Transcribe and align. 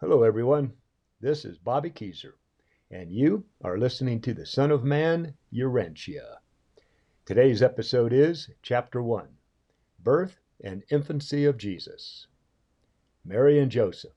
Hello, 0.00 0.22
everyone. 0.22 0.74
This 1.20 1.44
is 1.44 1.58
Bobby 1.58 1.90
Akezer, 1.90 2.34
and 2.88 3.10
you 3.10 3.46
are 3.64 3.76
listening 3.76 4.20
to 4.20 4.32
the 4.32 4.46
Son 4.46 4.70
of 4.70 4.84
Man, 4.84 5.34
Urantia. 5.52 6.36
Today's 7.26 7.64
episode 7.64 8.12
is 8.12 8.48
Chapter 8.62 9.02
1 9.02 9.26
Birth 9.98 10.38
and 10.62 10.84
Infancy 10.88 11.44
of 11.44 11.58
Jesus. 11.58 12.28
Mary 13.24 13.58
and 13.58 13.72
Joseph, 13.72 14.14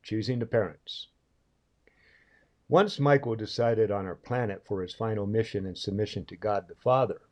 choosing 0.00 0.38
the 0.38 0.46
parents. 0.46 1.08
Once 2.68 3.00
Michael 3.00 3.34
decided 3.34 3.90
on 3.90 4.06
our 4.06 4.14
planet 4.14 4.64
for 4.64 4.80
his 4.80 4.94
final 4.94 5.26
mission 5.26 5.66
and 5.66 5.76
submission 5.76 6.24
to 6.26 6.36
God 6.36 6.68
the 6.68 6.76
Father, 6.76 7.22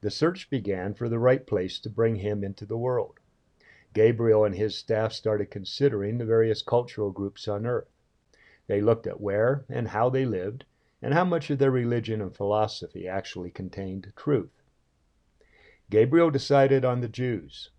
the 0.00 0.12
search 0.12 0.48
began 0.48 0.94
for 0.94 1.08
the 1.08 1.18
right 1.18 1.44
place 1.44 1.80
to 1.80 1.90
bring 1.90 2.14
him 2.14 2.44
into 2.44 2.64
the 2.64 2.78
world. 2.78 3.18
Gabriel 3.96 4.44
and 4.44 4.54
his 4.54 4.76
staff 4.76 5.10
started 5.14 5.50
considering 5.50 6.18
the 6.18 6.26
various 6.26 6.60
cultural 6.60 7.10
groups 7.10 7.48
on 7.48 7.64
Earth. 7.64 7.88
They 8.66 8.82
looked 8.82 9.06
at 9.06 9.22
where 9.22 9.64
and 9.70 9.88
how 9.88 10.10
they 10.10 10.26
lived, 10.26 10.66
and 11.00 11.14
how 11.14 11.24
much 11.24 11.48
of 11.48 11.58
their 11.58 11.70
religion 11.70 12.20
and 12.20 12.36
philosophy 12.36 13.08
actually 13.08 13.50
contained 13.50 14.12
truth. 14.14 14.50
Gabriel 15.88 16.30
decided 16.30 16.84
on 16.84 17.00
the 17.00 17.08
Jews. 17.08 17.70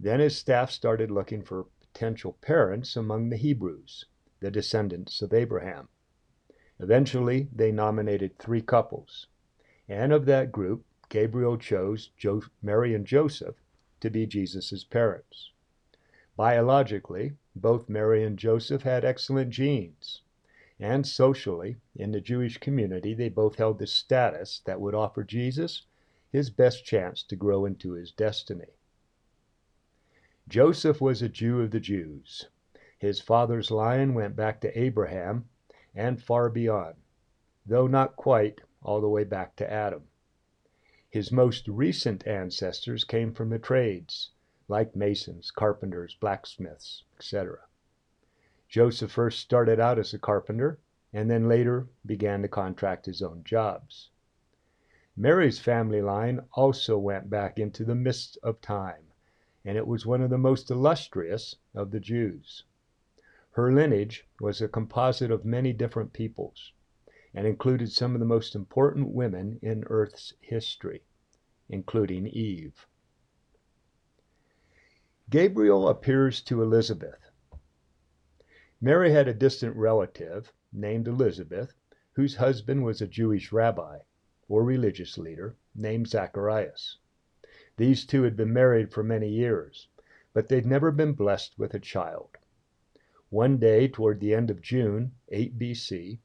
Then 0.00 0.18
his 0.18 0.34
staff 0.34 0.70
started 0.70 1.10
looking 1.10 1.42
for 1.42 1.66
potential 1.92 2.38
parents 2.40 2.96
among 2.96 3.28
the 3.28 3.36
Hebrews, 3.36 4.06
the 4.40 4.50
descendants 4.50 5.20
of 5.20 5.34
Abraham. 5.34 5.88
Eventually, 6.80 7.50
they 7.54 7.70
nominated 7.70 8.38
three 8.38 8.62
couples, 8.62 9.26
and 9.90 10.10
of 10.10 10.24
that 10.24 10.52
group, 10.52 10.86
Gabriel 11.10 11.58
chose 11.58 12.12
jo- 12.16 12.44
Mary 12.62 12.94
and 12.94 13.06
Joseph 13.06 13.56
to 14.04 14.10
be 14.10 14.26
Jesus' 14.26 14.84
parents. 14.84 15.50
Biologically, 16.36 17.32
both 17.56 17.88
Mary 17.88 18.22
and 18.22 18.38
Joseph 18.38 18.82
had 18.82 19.02
excellent 19.02 19.48
genes, 19.48 20.20
and 20.78 21.06
socially, 21.06 21.76
in 21.96 22.12
the 22.12 22.20
Jewish 22.20 22.58
community, 22.58 23.14
they 23.14 23.30
both 23.30 23.56
held 23.56 23.78
the 23.78 23.86
status 23.86 24.60
that 24.66 24.78
would 24.78 24.94
offer 24.94 25.24
Jesus 25.24 25.86
his 26.30 26.50
best 26.50 26.84
chance 26.84 27.22
to 27.22 27.34
grow 27.34 27.64
into 27.64 27.92
his 27.92 28.12
destiny. 28.12 28.76
Joseph 30.48 31.00
was 31.00 31.22
a 31.22 31.28
Jew 31.30 31.62
of 31.62 31.70
the 31.70 31.80
Jews. 31.80 32.48
His 32.98 33.22
father's 33.22 33.70
line 33.70 34.12
went 34.12 34.36
back 34.36 34.60
to 34.60 34.78
Abraham 34.78 35.48
and 35.94 36.22
far 36.22 36.50
beyond, 36.50 36.96
though 37.64 37.86
not 37.86 38.16
quite 38.16 38.60
all 38.82 39.00
the 39.00 39.08
way 39.08 39.24
back 39.24 39.56
to 39.56 39.72
Adam. 39.72 40.02
His 41.14 41.30
most 41.30 41.68
recent 41.68 42.26
ancestors 42.26 43.04
came 43.04 43.34
from 43.34 43.50
the 43.50 43.58
trades, 43.60 44.32
like 44.66 44.96
masons, 44.96 45.52
carpenters, 45.52 46.16
blacksmiths, 46.16 47.04
etc. 47.16 47.60
Joseph 48.68 49.12
first 49.12 49.38
started 49.38 49.78
out 49.78 49.96
as 49.96 50.12
a 50.12 50.18
carpenter 50.18 50.80
and 51.12 51.30
then 51.30 51.46
later 51.46 51.86
began 52.04 52.42
to 52.42 52.48
contract 52.48 53.06
his 53.06 53.22
own 53.22 53.44
jobs. 53.44 54.10
Mary's 55.16 55.60
family 55.60 56.02
line 56.02 56.40
also 56.54 56.98
went 56.98 57.30
back 57.30 57.60
into 57.60 57.84
the 57.84 57.94
mist 57.94 58.36
of 58.42 58.60
time, 58.60 59.12
and 59.64 59.78
it 59.78 59.86
was 59.86 60.04
one 60.04 60.20
of 60.20 60.30
the 60.30 60.36
most 60.36 60.68
illustrious 60.68 61.54
of 61.76 61.92
the 61.92 62.00
Jews. 62.00 62.64
Her 63.52 63.72
lineage 63.72 64.26
was 64.40 64.60
a 64.60 64.66
composite 64.66 65.30
of 65.30 65.44
many 65.44 65.72
different 65.72 66.12
peoples 66.12 66.72
and 67.34 67.46
included 67.46 67.90
some 67.90 68.14
of 68.14 68.20
the 68.20 68.26
most 68.26 68.54
important 68.54 69.08
women 69.08 69.58
in 69.60 69.84
Earth's 69.88 70.32
history, 70.40 71.02
including 71.68 72.26
Eve. 72.28 72.86
Gabriel 75.30 75.88
appears 75.88 76.40
to 76.42 76.62
Elizabeth. 76.62 77.30
Mary 78.80 79.10
had 79.10 79.26
a 79.26 79.34
distant 79.34 79.74
relative 79.74 80.52
named 80.72 81.08
Elizabeth, 81.08 81.74
whose 82.12 82.36
husband 82.36 82.84
was 82.84 83.00
a 83.00 83.06
Jewish 83.06 83.50
rabbi 83.50 83.98
or 84.48 84.62
religious 84.62 85.16
leader 85.18 85.56
named 85.74 86.06
Zacharias. 86.06 86.98
These 87.76 88.04
two 88.04 88.22
had 88.22 88.36
been 88.36 88.52
married 88.52 88.92
for 88.92 89.02
many 89.02 89.28
years, 89.28 89.88
but 90.32 90.48
they'd 90.48 90.66
never 90.66 90.92
been 90.92 91.14
blessed 91.14 91.58
with 91.58 91.74
a 91.74 91.80
child. 91.80 92.36
One 93.30 93.58
day, 93.58 93.88
toward 93.88 94.20
the 94.20 94.34
end 94.34 94.50
of 94.50 94.60
June, 94.60 95.12
8 95.30 95.58
BC, 95.58 96.18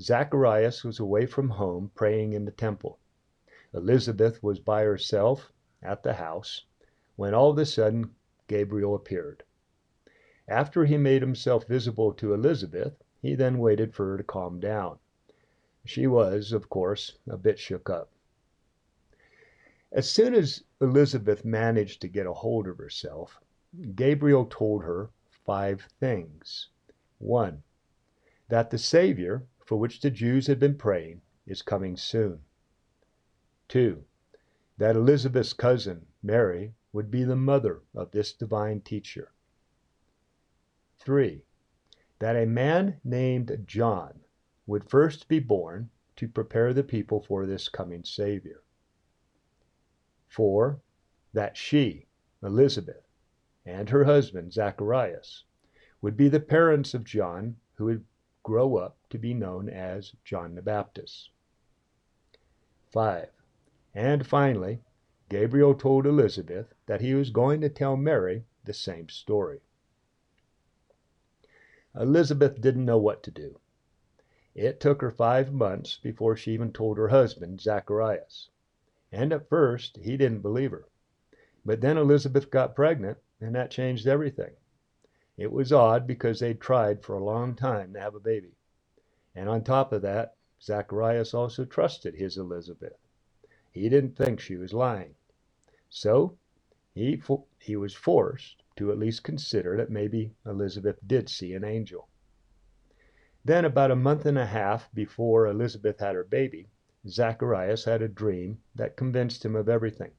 Zacharias 0.00 0.82
was 0.82 0.98
away 0.98 1.26
from 1.26 1.50
home 1.50 1.90
praying 1.94 2.32
in 2.32 2.46
the 2.46 2.50
temple. 2.50 2.98
Elizabeth 3.74 4.42
was 4.42 4.58
by 4.58 4.82
herself 4.82 5.52
at 5.82 6.02
the 6.02 6.14
house 6.14 6.64
when 7.16 7.34
all 7.34 7.50
of 7.50 7.58
a 7.58 7.66
sudden 7.66 8.14
Gabriel 8.48 8.94
appeared. 8.94 9.42
After 10.48 10.84
he 10.86 10.96
made 10.96 11.22
himself 11.22 11.66
visible 11.66 12.12
to 12.14 12.32
Elizabeth, 12.32 13.02
he 13.20 13.34
then 13.34 13.58
waited 13.58 13.94
for 13.94 14.10
her 14.10 14.16
to 14.16 14.24
calm 14.24 14.58
down. 14.58 14.98
She 15.84 16.06
was, 16.06 16.52
of 16.52 16.68
course, 16.68 17.18
a 17.28 17.36
bit 17.36 17.58
shook 17.58 17.90
up. 17.90 18.10
As 19.92 20.10
soon 20.10 20.34
as 20.34 20.64
Elizabeth 20.80 21.44
managed 21.44 22.00
to 22.00 22.08
get 22.08 22.26
a 22.26 22.32
hold 22.32 22.66
of 22.66 22.78
herself, 22.78 23.38
Gabriel 23.94 24.46
told 24.46 24.82
her 24.82 25.10
five 25.44 25.86
things. 26.00 26.68
One, 27.18 27.62
that 28.48 28.70
the 28.70 28.78
Savior, 28.78 29.46
for 29.70 29.78
which 29.78 30.00
the 30.00 30.10
Jews 30.10 30.48
had 30.48 30.58
been 30.58 30.74
praying, 30.74 31.22
is 31.46 31.62
coming 31.62 31.96
soon. 31.96 32.40
2. 33.68 34.02
That 34.78 34.96
Elizabeth's 34.96 35.52
cousin, 35.52 36.06
Mary, 36.24 36.74
would 36.92 37.08
be 37.08 37.22
the 37.22 37.36
mother 37.36 37.82
of 37.94 38.10
this 38.10 38.32
divine 38.32 38.80
teacher. 38.80 39.30
3. 40.98 41.44
That 42.18 42.34
a 42.34 42.46
man 42.46 43.00
named 43.04 43.62
John 43.64 44.18
would 44.66 44.90
first 44.90 45.28
be 45.28 45.38
born 45.38 45.90
to 46.16 46.26
prepare 46.26 46.74
the 46.74 46.82
people 46.82 47.20
for 47.20 47.46
this 47.46 47.68
coming 47.68 48.02
Savior. 48.02 48.64
4. 50.30 50.80
That 51.32 51.56
she, 51.56 52.08
Elizabeth, 52.42 53.06
and 53.64 53.88
her 53.90 54.02
husband, 54.02 54.52
Zacharias, 54.52 55.44
would 56.02 56.16
be 56.16 56.28
the 56.28 56.40
parents 56.40 56.92
of 56.92 57.04
John 57.04 57.54
who 57.74 57.84
would 57.84 58.04
grow 58.42 58.76
up 58.76 58.96
to 59.10 59.18
be 59.18 59.34
known 59.34 59.68
as 59.68 60.14
John 60.24 60.54
the 60.54 60.62
Baptist. 60.62 61.30
5. 62.92 63.28
And 63.94 64.26
finally, 64.26 64.80
Gabriel 65.28 65.74
told 65.74 66.06
Elizabeth 66.06 66.74
that 66.86 67.00
he 67.00 67.14
was 67.14 67.30
going 67.30 67.60
to 67.60 67.68
tell 67.68 67.96
Mary 67.96 68.44
the 68.64 68.74
same 68.74 69.08
story. 69.08 69.60
Elizabeth 71.94 72.60
didn't 72.60 72.84
know 72.84 72.98
what 72.98 73.22
to 73.24 73.30
do. 73.30 73.58
It 74.54 74.80
took 74.80 75.00
her 75.00 75.10
five 75.10 75.52
months 75.52 75.98
before 75.98 76.36
she 76.36 76.52
even 76.52 76.72
told 76.72 76.98
her 76.98 77.08
husband, 77.08 77.60
Zacharias. 77.60 78.50
And 79.12 79.32
at 79.32 79.48
first, 79.48 79.96
he 79.98 80.16
didn't 80.16 80.42
believe 80.42 80.70
her. 80.70 80.86
But 81.64 81.80
then 81.80 81.96
Elizabeth 81.96 82.50
got 82.50 82.74
pregnant, 82.74 83.18
and 83.40 83.54
that 83.54 83.70
changed 83.70 84.06
everything. 84.06 84.54
It 85.40 85.50
was 85.50 85.72
odd 85.72 86.06
because 86.06 86.38
they'd 86.38 86.60
tried 86.60 87.02
for 87.02 87.14
a 87.14 87.24
long 87.24 87.56
time 87.56 87.94
to 87.94 88.00
have 88.00 88.14
a 88.14 88.20
baby. 88.20 88.58
And 89.34 89.48
on 89.48 89.64
top 89.64 89.90
of 89.90 90.02
that, 90.02 90.36
Zacharias 90.60 91.32
also 91.32 91.64
trusted 91.64 92.14
his 92.14 92.36
Elizabeth. 92.36 92.98
He 93.72 93.88
didn't 93.88 94.18
think 94.18 94.38
she 94.38 94.56
was 94.56 94.74
lying. 94.74 95.14
So 95.88 96.36
he, 96.92 97.22
he 97.58 97.74
was 97.74 97.94
forced 97.94 98.64
to 98.76 98.92
at 98.92 98.98
least 98.98 99.24
consider 99.24 99.78
that 99.78 99.88
maybe 99.88 100.34
Elizabeth 100.44 100.98
did 101.06 101.30
see 101.30 101.54
an 101.54 101.64
angel. 101.64 102.10
Then, 103.42 103.64
about 103.64 103.90
a 103.90 103.96
month 103.96 104.26
and 104.26 104.36
a 104.36 104.44
half 104.44 104.92
before 104.92 105.46
Elizabeth 105.46 106.00
had 106.00 106.16
her 106.16 106.24
baby, 106.24 106.68
Zacharias 107.08 107.86
had 107.86 108.02
a 108.02 108.08
dream 108.08 108.60
that 108.74 108.94
convinced 108.94 109.42
him 109.42 109.56
of 109.56 109.70
everything. 109.70 110.12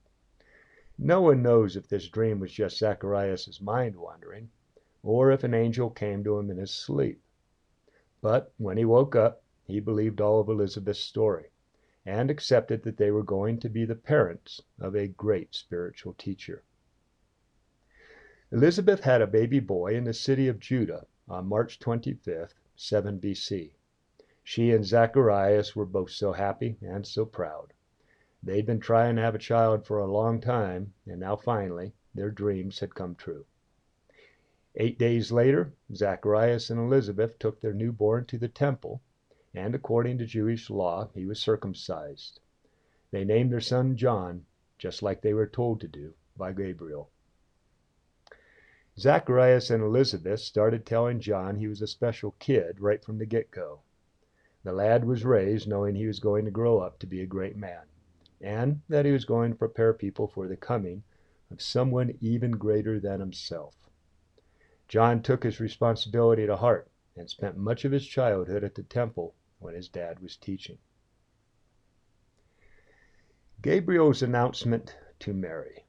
No 0.98 1.22
one 1.22 1.44
knows 1.44 1.78
if 1.78 1.88
this 1.88 2.08
dream 2.08 2.40
was 2.40 2.52
just 2.52 2.80
Zacharias' 2.80 3.62
mind 3.62 3.96
wandering, 3.96 4.50
or 5.04 5.32
if 5.32 5.44
an 5.44 5.54
angel 5.54 5.90
came 5.90 6.24
to 6.24 6.38
him 6.38 6.52
in 6.52 6.58
his 6.58 6.72
sleep. 6.72 7.22
But 8.22 8.54
when 8.58 8.78
he 8.78 8.86
woke 8.86 9.16
up, 9.16 9.44
he 9.66 9.80
believed 9.80 10.22
all 10.22 10.40
of 10.40 10.50
Elizabeth's 10.50 11.00
story 11.00 11.52
and 12.06 12.30
accepted 12.30 12.84
that 12.84 12.98
they 12.98 13.12
were 13.12 13.24
going 13.24 13.60
to 13.60 13.70
be 13.70 13.86
the 13.86 13.96
parents 13.96 14.62
of 14.80 14.96
a 14.96 15.08
great 15.08 15.56
spiritual 15.56 16.14
teacher. 16.14 16.64
Elizabeth 18.52 19.02
had 19.02 19.22
a 19.22 19.28
baby 19.28 19.60
boy 19.60 19.96
in 19.96 20.04
the 20.04 20.14
city 20.14 20.48
of 20.48 20.60
Judah 20.60 21.06
on 21.30 21.48
March 21.48 21.80
25th, 21.80 22.54
7 22.76 23.20
BC. 23.20 23.72
She 24.44 24.72
and 24.72 24.84
Zacharias 24.84 25.76
were 25.76 25.86
both 25.86 26.10
so 26.12 26.34
happy 26.34 26.78
and 26.82 27.08
so 27.08 27.26
proud. 27.26 27.74
They'd 28.44 28.66
been 28.66 28.80
trying 28.80 29.16
to 29.16 29.22
have 29.22 29.36
a 29.36 29.40
child 29.40 29.86
for 29.86 30.00
a 30.00 30.12
long 30.12 30.42
time, 30.42 30.94
and 31.06 31.20
now 31.20 31.36
finally 31.36 31.94
their 32.14 32.32
dreams 32.32 32.80
had 32.80 32.96
come 32.96 33.16
true. 33.16 33.46
Eight 34.76 34.98
days 34.98 35.34
later, 35.34 35.74
Zacharias 35.94 36.70
and 36.70 36.80
Elizabeth 36.80 37.38
took 37.38 37.60
their 37.60 37.74
newborn 37.74 38.26
to 38.28 38.38
the 38.38 38.48
temple, 38.48 39.02
and 39.54 39.76
according 39.76 40.18
to 40.20 40.26
Jewish 40.26 40.70
law, 40.70 41.10
he 41.14 41.26
was 41.26 41.42
circumcised. 41.42 42.40
They 43.12 43.26
named 43.26 43.52
their 43.52 43.60
son 43.60 43.98
John, 43.98 44.46
just 44.78 45.04
like 45.04 45.22
they 45.22 45.34
were 45.34 45.46
told 45.46 45.82
to 45.82 45.90
do 45.90 46.14
by 46.38 46.54
Gabriel. 46.54 47.10
Zacharias 48.98 49.70
and 49.70 49.84
Elizabeth 49.84 50.40
started 50.40 50.86
telling 50.86 51.20
John 51.20 51.58
he 51.58 51.68
was 51.68 51.82
a 51.82 51.88
special 51.88 52.36
kid 52.40 52.80
right 52.80 53.04
from 53.04 53.18
the 53.18 53.26
get 53.26 53.52
go. 53.52 53.82
The 54.64 54.72
lad 54.72 55.04
was 55.04 55.26
raised 55.26 55.68
knowing 55.68 55.96
he 55.96 56.08
was 56.08 56.20
going 56.20 56.46
to 56.46 56.52
grow 56.52 56.80
up 56.80 56.98
to 57.00 57.08
be 57.08 57.20
a 57.22 57.26
great 57.26 57.58
man, 57.58 57.88
and 58.40 58.82
that 58.88 59.06
he 59.06 59.12
was 59.12 59.26
going 59.26 59.52
to 59.52 59.58
prepare 59.58 59.94
people 59.94 60.28
for 60.28 60.48
the 60.48 60.56
coming 60.56 61.04
of 61.50 61.62
someone 61.62 62.18
even 62.22 62.52
greater 62.52 63.02
than 63.02 63.20
himself. 63.20 63.76
John 64.92 65.24
took 65.24 65.44
his 65.44 65.62
responsibility 65.62 66.46
to 66.46 66.58
heart 66.58 66.92
and 67.16 67.30
spent 67.30 67.56
much 67.56 67.86
of 67.86 67.94
his 67.94 68.06
childhood 68.06 68.62
at 68.66 68.76
the 68.76 68.84
temple 68.84 69.34
when 69.58 69.74
his 69.74 69.88
dad 69.88 70.20
was 70.20 70.36
teaching. 70.36 70.80
Gabriel's 73.62 74.22
announcement 74.22 74.98
to 75.20 75.34
Mary. 75.34 75.86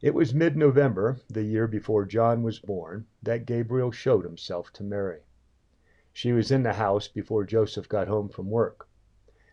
It 0.00 0.14
was 0.14 0.32
mid 0.32 0.56
November, 0.56 1.18
the 1.26 1.42
year 1.42 1.66
before 1.66 2.04
John 2.04 2.44
was 2.44 2.60
born, 2.60 3.08
that 3.20 3.46
Gabriel 3.46 3.90
showed 3.90 4.22
himself 4.24 4.72
to 4.74 4.84
Mary. 4.84 5.22
She 6.12 6.30
was 6.30 6.52
in 6.52 6.62
the 6.62 6.74
house 6.74 7.08
before 7.08 7.42
Joseph 7.42 7.88
got 7.88 8.06
home 8.06 8.28
from 8.28 8.48
work. 8.48 8.88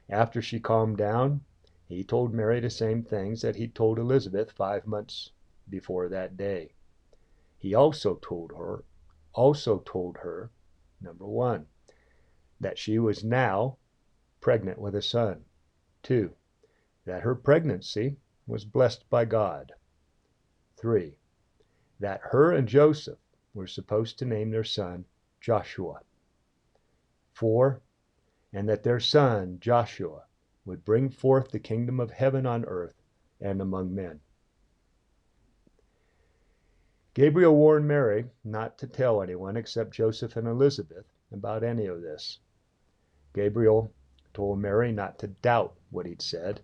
After 0.08 0.40
she 0.40 0.60
calmed 0.60 0.98
down, 0.98 1.44
he 1.88 2.04
told 2.04 2.32
Mary 2.32 2.60
the 2.60 2.70
same 2.70 3.02
things 3.02 3.42
that 3.42 3.56
he'd 3.56 3.74
told 3.74 3.98
Elizabeth 3.98 4.52
five 4.52 4.86
months 4.86 5.32
before 5.68 6.08
that 6.10 6.38
day. 6.38 6.75
He 7.66 7.74
also 7.74 8.18
told 8.22 8.52
her, 8.52 8.84
also 9.34 9.80
told 9.80 10.18
her, 10.18 10.52
number 11.02 11.26
one, 11.26 11.66
that 12.60 12.78
she 12.78 13.00
was 13.00 13.24
now 13.24 13.80
pregnant 14.40 14.78
with 14.78 14.94
a 14.94 15.02
son. 15.02 15.46
Two, 16.04 16.36
that 17.06 17.24
her 17.24 17.34
pregnancy 17.34 18.18
was 18.46 18.66
blessed 18.66 19.10
by 19.10 19.26
God. 19.26 19.74
Three, 20.78 21.16
that 22.00 22.22
her 22.26 22.52
and 22.52 22.68
Joseph 22.68 23.18
were 23.56 23.66
supposed 23.66 24.20
to 24.20 24.26
name 24.26 24.52
their 24.52 24.64
son 24.64 25.06
Joshua. 25.42 26.04
Four, 27.34 27.82
and 28.54 28.70
that 28.70 28.84
their 28.84 29.00
son 29.00 29.60
Joshua 29.60 30.28
would 30.66 30.86
bring 30.86 31.10
forth 31.10 31.50
the 31.50 31.58
kingdom 31.60 32.00
of 32.00 32.12
heaven 32.12 32.46
on 32.46 32.64
earth 32.66 33.02
and 33.42 33.60
among 33.60 33.96
men. 33.96 34.22
Gabriel 37.16 37.56
warned 37.56 37.88
Mary 37.88 38.26
not 38.44 38.78
to 38.78 38.88
tell 38.88 39.22
anyone 39.22 39.56
except 39.56 39.92
Joseph 39.92 40.36
and 40.36 40.50
Elizabeth 40.50 41.06
about 41.32 41.64
any 41.64 41.86
of 41.86 42.02
this. 42.02 42.40
Gabriel 43.34 43.94
told 44.34 44.60
Mary 44.60 44.92
not 44.92 45.18
to 45.20 45.28
doubt 45.28 45.78
what 45.92 46.06
he'd 46.06 46.22
said, 46.22 46.60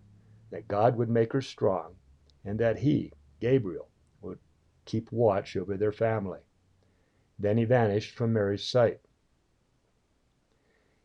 that 0.50 0.68
God 0.68 0.96
would 0.96 1.08
make 1.08 1.32
her 1.32 1.40
strong, 1.40 1.96
and 2.44 2.58
that 2.60 2.78
he, 2.78 3.14
Gabriel, 3.40 3.88
would 4.20 4.38
keep 4.84 5.10
watch 5.10 5.56
over 5.56 5.78
their 5.78 5.90
family. 5.90 6.40
Then 7.38 7.56
he 7.56 7.64
vanished 7.64 8.14
from 8.14 8.34
Mary's 8.34 8.62
sight. 8.62 9.00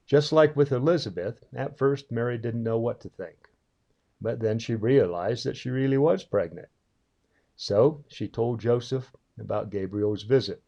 Just 0.05 0.33
like 0.33 0.57
with 0.57 0.73
Elizabeth, 0.73 1.41
at 1.53 1.77
first 1.77 2.11
Mary 2.11 2.37
didn't 2.37 2.63
know 2.63 2.79
what 2.79 2.99
to 2.99 3.09
think. 3.09 3.47
But 4.19 4.41
then 4.41 4.59
she 4.59 4.75
realized 4.75 5.45
that 5.45 5.55
she 5.55 5.69
really 5.69 5.97
was 5.97 6.25
pregnant. 6.25 6.67
So 7.55 8.03
she 8.09 8.27
told 8.27 8.59
Joseph 8.59 9.09
about 9.39 9.69
Gabriel's 9.69 10.23
visit, 10.23 10.61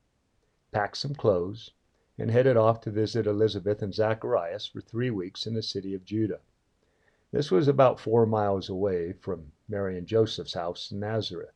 packed 0.72 0.98
some 0.98 1.16
clothes, 1.16 1.72
and 2.18 2.30
headed 2.30 2.58
off 2.58 2.82
to 2.82 2.92
visit 2.92 3.26
Elizabeth 3.26 3.82
and 3.82 3.94
Zacharias 3.94 4.66
for 4.66 4.82
three 4.82 5.10
weeks 5.10 5.48
in 5.48 5.54
the 5.54 5.64
city 5.64 5.94
of 5.94 6.06
Judah. 6.06 6.42
This 7.32 7.52
was 7.52 7.68
about 7.68 8.00
four 8.00 8.26
miles 8.26 8.70
away 8.70 9.14
from 9.14 9.52
Mary 9.68 9.98
and 9.98 10.08
Joseph's 10.08 10.54
house 10.54 10.92
in 10.92 11.00
Nazareth. 11.00 11.54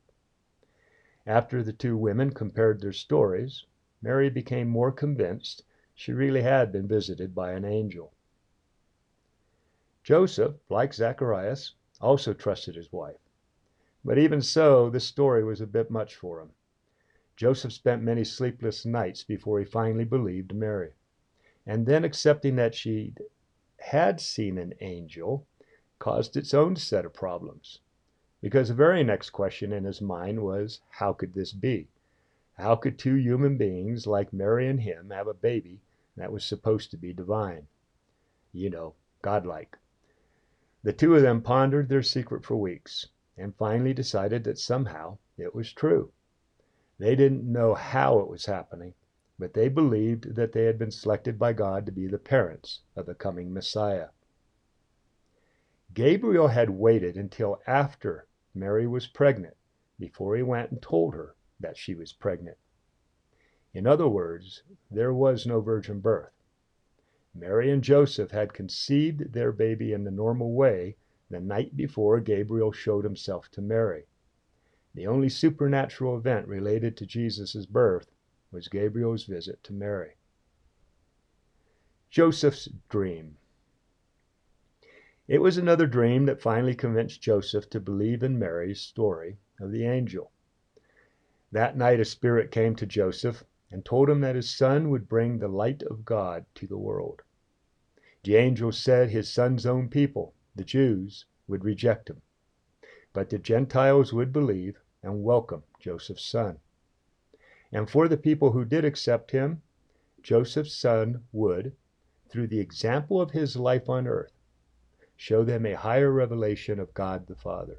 After 1.26 1.64
the 1.64 1.74
two 1.74 1.98
women 1.98 2.32
compared 2.32 2.80
their 2.80 2.94
stories, 2.94 3.66
Mary 4.02 4.30
became 4.30 4.68
more 4.68 4.92
convinced 4.92 5.64
she 5.96 6.12
really 6.12 6.42
had 6.42 6.72
been 6.72 6.88
visited 6.88 7.34
by 7.34 7.54
an 7.54 7.66
angel. 7.66 8.14
Joseph, 10.04 10.56
like 10.70 10.94
Zacharias, 10.94 11.74
also 12.02 12.34
trusted 12.34 12.76
his 12.76 12.92
wife. 12.92 13.20
But 14.04 14.18
even 14.18 14.42
so, 14.42 14.90
this 14.90 15.06
story 15.06 15.44
was 15.44 15.62
a 15.62 15.68
bit 15.68 15.90
much 15.90 16.16
for 16.16 16.42
him. 16.42 16.52
Joseph 17.36 17.74
spent 17.74 18.04
many 18.04 18.24
sleepless 18.24 18.86
nights 18.86 19.24
before 19.24 19.60
he 19.60 19.66
finally 19.66 20.06
believed 20.06 20.54
Mary. 20.54 20.94
And 21.66 21.86
then 21.86 22.04
accepting 22.04 22.56
that 22.58 22.76
she 22.76 23.16
had 23.80 24.22
seen 24.22 24.58
an 24.58 24.74
angel 24.82 25.48
caused 25.98 26.38
its 26.38 26.54
own 26.54 26.76
set 26.76 27.06
of 27.06 27.14
problems. 27.14 27.80
Because 28.42 28.68
the 28.68 28.76
very 28.76 29.04
next 29.04 29.32
question 29.32 29.72
in 29.72 29.84
his 29.84 30.02
mind 30.02 30.44
was, 30.44 30.82
how 30.90 31.14
could 31.14 31.34
this 31.34 31.54
be? 31.54 31.88
How 32.58 32.76
could 32.76 33.00
two 33.00 33.16
human 33.16 33.58
beings 33.58 34.06
like 34.06 34.32
Mary 34.32 34.68
and 34.68 34.82
him 34.82 35.10
have 35.10 35.28
a 35.28 35.34
baby 35.34 35.82
that 36.16 36.32
was 36.32 36.46
supposed 36.46 36.92
to 36.92 36.98
be 36.98 37.14
divine? 37.14 37.68
You 38.52 38.70
know, 38.70 38.96
godlike. 39.22 39.78
The 40.84 40.94
two 40.94 41.16
of 41.16 41.22
them 41.22 41.42
pondered 41.42 41.90
their 41.90 42.04
secret 42.04 42.46
for 42.46 42.58
weeks 42.58 43.08
and 43.38 43.56
finally 43.56 43.94
decided 43.94 44.44
that 44.44 44.60
somehow 44.60 45.18
it 45.38 45.56
was 45.56 45.74
true. 45.74 46.12
They 47.00 47.16
didn't 47.16 47.52
know 47.52 47.74
how 47.74 48.20
it 48.20 48.28
was 48.28 48.46
happening, 48.46 48.94
but 49.40 49.54
they 49.54 49.68
believed 49.68 50.36
that 50.36 50.52
they 50.52 50.66
had 50.66 50.78
been 50.78 50.92
selected 50.92 51.40
by 51.40 51.54
God 51.54 51.86
to 51.86 51.92
be 51.92 52.08
the 52.08 52.20
parents 52.20 52.82
of 52.96 53.06
the 53.06 53.16
coming 53.16 53.52
Messiah. 53.54 54.10
Gabriel 55.94 56.48
had 56.50 56.70
waited 56.70 57.18
until 57.18 57.62
after 57.68 58.28
Mary 58.54 58.86
was 58.88 59.08
pregnant 59.08 59.56
before 60.00 60.36
he 60.36 60.44
went 60.44 60.72
and 60.72 60.82
told 60.82 61.14
her 61.14 61.36
that 61.60 61.78
she 61.78 61.96
was 61.96 62.14
pregnant. 62.14 62.58
In 63.74 63.88
other 63.88 64.08
words, 64.08 64.64
there 64.92 65.14
was 65.14 65.46
no 65.48 65.62
virgin 65.62 66.00
birth. 66.00 66.34
Mary 67.34 67.72
and 67.72 67.84
Joseph 67.84 68.32
had 68.32 68.54
conceived 68.54 69.34
their 69.34 69.52
baby 69.52 69.94
in 69.94 70.04
the 70.04 70.12
normal 70.12 70.54
way 70.54 70.96
the 71.30 71.40
night 71.40 71.76
before 71.76 72.20
Gabriel 72.20 72.72
showed 72.72 73.04
himself 73.04 73.50
to 73.52 73.62
Mary. 73.62 74.06
The 74.96 75.08
only 75.08 75.28
supernatural 75.28 76.16
event 76.16 76.48
related 76.48 76.96
to 76.98 77.08
Jesus' 77.08 77.66
birth 77.66 78.12
was 78.52 78.68
Gabriel's 78.68 79.24
visit 79.24 79.64
to 79.64 79.74
Mary. 79.74 80.18
Joseph's 82.12 82.70
dream. 82.90 83.38
It 85.28 85.40
was 85.40 85.58
another 85.58 85.88
dream 85.88 86.28
that 86.28 86.42
finally 86.42 86.76
convinced 86.76 87.24
Joseph 87.24 87.72
to 87.72 87.80
believe 87.80 88.22
in 88.22 88.38
Mary's 88.38 88.82
story 88.82 89.40
of 89.60 89.72
the 89.72 89.84
angel. 89.84 90.32
That 91.52 91.76
night 91.76 92.00
a 92.00 92.06
spirit 92.06 92.52
came 92.52 92.76
to 92.76 92.86
Joseph 92.86 93.44
and 93.72 93.84
told 93.84 94.12
him 94.12 94.22
that 94.22 94.36
his 94.36 94.50
son 94.50 94.92
would 94.92 95.10
bring 95.10 95.40
the 95.40 95.48
light 95.48 95.82
of 95.82 96.06
God 96.06 96.46
to 96.54 96.68
the 96.68 96.78
world. 96.78 97.24
The 98.24 98.36
angel 98.36 98.72
said 98.72 99.10
his 99.10 99.28
son's 99.28 99.66
own 99.66 99.90
people, 99.90 100.36
the 100.56 100.64
Jews, 100.64 101.26
would 101.48 101.66
reject 101.66 102.12
him, 102.12 102.22
but 103.12 103.32
the 103.32 103.40
Gentiles 103.40 104.14
would 104.14 104.32
believe 104.32 104.80
and 105.04 105.22
welcome 105.22 105.64
Joseph's 105.80 106.26
son. 106.26 106.58
And 107.72 107.90
for 107.90 108.08
the 108.08 108.18
people 108.18 108.52
who 108.52 108.64
did 108.64 108.86
accept 108.86 109.32
him, 109.32 109.62
Joseph's 110.22 110.74
son 110.74 111.24
would, 111.34 111.76
through 112.30 112.48
the 112.48 112.62
example 112.62 113.20
of 113.22 113.32
his 113.32 113.58
life 113.58 113.90
on 113.90 114.08
earth, 114.08 114.32
show 115.18 115.44
them 115.44 115.66
a 115.66 115.74
higher 115.74 116.12
revelation 116.12 116.80
of 116.80 116.94
God 116.94 117.28
the 117.28 117.36
Father. 117.36 117.78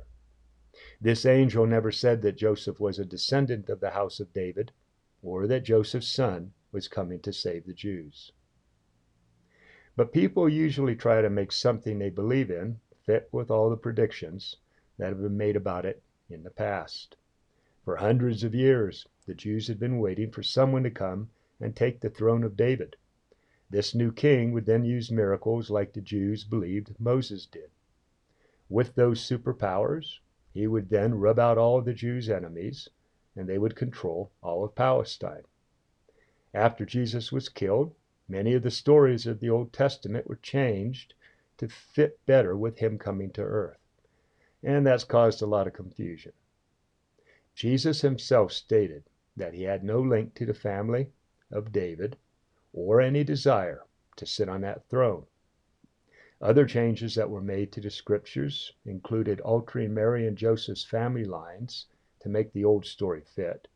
This 1.00 1.24
angel 1.24 1.66
never 1.66 1.90
said 1.90 2.20
that 2.22 2.36
Joseph 2.36 2.78
was 2.78 2.98
a 2.98 3.04
descendant 3.04 3.70
of 3.70 3.80
the 3.80 3.90
house 3.90 4.20
of 4.20 4.32
David 4.32 4.72
or 5.22 5.46
that 5.46 5.64
Joseph's 5.64 6.08
son 6.08 6.52
was 6.72 6.88
coming 6.88 7.20
to 7.20 7.32
save 7.32 7.66
the 7.66 7.72
Jews. 7.72 8.32
But 9.96 10.12
people 10.12 10.48
usually 10.48 10.96
try 10.96 11.22
to 11.22 11.30
make 11.30 11.52
something 11.52 11.98
they 11.98 12.10
believe 12.10 12.50
in 12.50 12.80
fit 13.06 13.28
with 13.32 13.50
all 13.50 13.70
the 13.70 13.76
predictions 13.76 14.56
that 14.98 15.08
have 15.08 15.22
been 15.22 15.36
made 15.36 15.56
about 15.56 15.86
it 15.86 16.02
in 16.30 16.42
the 16.42 16.50
past. 16.50 17.16
For 17.84 17.96
hundreds 17.96 18.42
of 18.42 18.54
years, 18.54 19.06
the 19.26 19.34
Jews 19.34 19.68
had 19.68 19.78
been 19.78 19.98
waiting 19.98 20.30
for 20.30 20.42
someone 20.42 20.82
to 20.84 20.90
come 20.90 21.30
and 21.60 21.76
take 21.76 22.00
the 22.00 22.08
throne 22.08 22.42
of 22.42 22.56
David. 22.56 22.96
This 23.68 23.94
new 23.94 24.10
king 24.10 24.52
would 24.52 24.64
then 24.64 24.84
use 24.84 25.10
miracles 25.10 25.68
like 25.68 25.92
the 25.92 26.00
Jews 26.00 26.44
believed 26.44 26.98
Moses 26.98 27.44
did. 27.44 27.70
With 28.70 28.94
those 28.94 29.20
superpowers, 29.20 30.20
he 30.52 30.66
would 30.66 30.88
then 30.88 31.14
rub 31.16 31.38
out 31.38 31.58
all 31.58 31.78
of 31.78 31.84
the 31.84 31.92
Jews' 31.92 32.30
enemies, 32.30 32.88
and 33.36 33.46
they 33.46 33.58
would 33.58 33.76
control 33.76 34.32
all 34.42 34.64
of 34.64 34.74
Palestine. 34.74 35.44
After 36.54 36.86
Jesus 36.86 37.32
was 37.32 37.48
killed, 37.50 37.94
many 38.28 38.54
of 38.54 38.62
the 38.62 38.70
stories 38.70 39.26
of 39.26 39.40
the 39.40 39.50
Old 39.50 39.72
Testament 39.72 40.26
were 40.26 40.36
changed 40.36 41.12
to 41.58 41.68
fit 41.68 42.24
better 42.24 42.56
with 42.56 42.78
him 42.78 42.98
coming 42.98 43.30
to 43.32 43.42
earth 43.42 43.83
and 44.64 44.86
that's 44.86 45.04
caused 45.04 45.42
a 45.42 45.46
lot 45.46 45.66
of 45.66 45.72
confusion. 45.74 46.32
Jesus 47.54 48.00
himself 48.00 48.50
stated 48.50 49.04
that 49.36 49.54
he 49.54 49.62
had 49.62 49.84
no 49.84 50.00
link 50.00 50.34
to 50.34 50.46
the 50.46 50.54
family 50.54 51.08
of 51.50 51.72
David 51.72 52.16
or 52.72 53.00
any 53.00 53.22
desire 53.22 53.84
to 54.16 54.26
sit 54.26 54.48
on 54.48 54.62
that 54.62 54.88
throne. 54.88 55.24
Other 56.40 56.66
changes 56.66 57.14
that 57.14 57.30
were 57.30 57.40
made 57.40 57.72
to 57.72 57.80
the 57.80 57.90
scriptures 57.90 58.72
included 58.84 59.40
altering 59.40 59.94
Mary 59.94 60.26
and 60.26 60.36
Joseph's 60.36 60.84
family 60.84 61.24
lines 61.24 61.86
to 62.20 62.28
make 62.28 62.52
the 62.52 62.64
old 62.64 62.86
story 62.86 63.22
fit, 63.22 63.68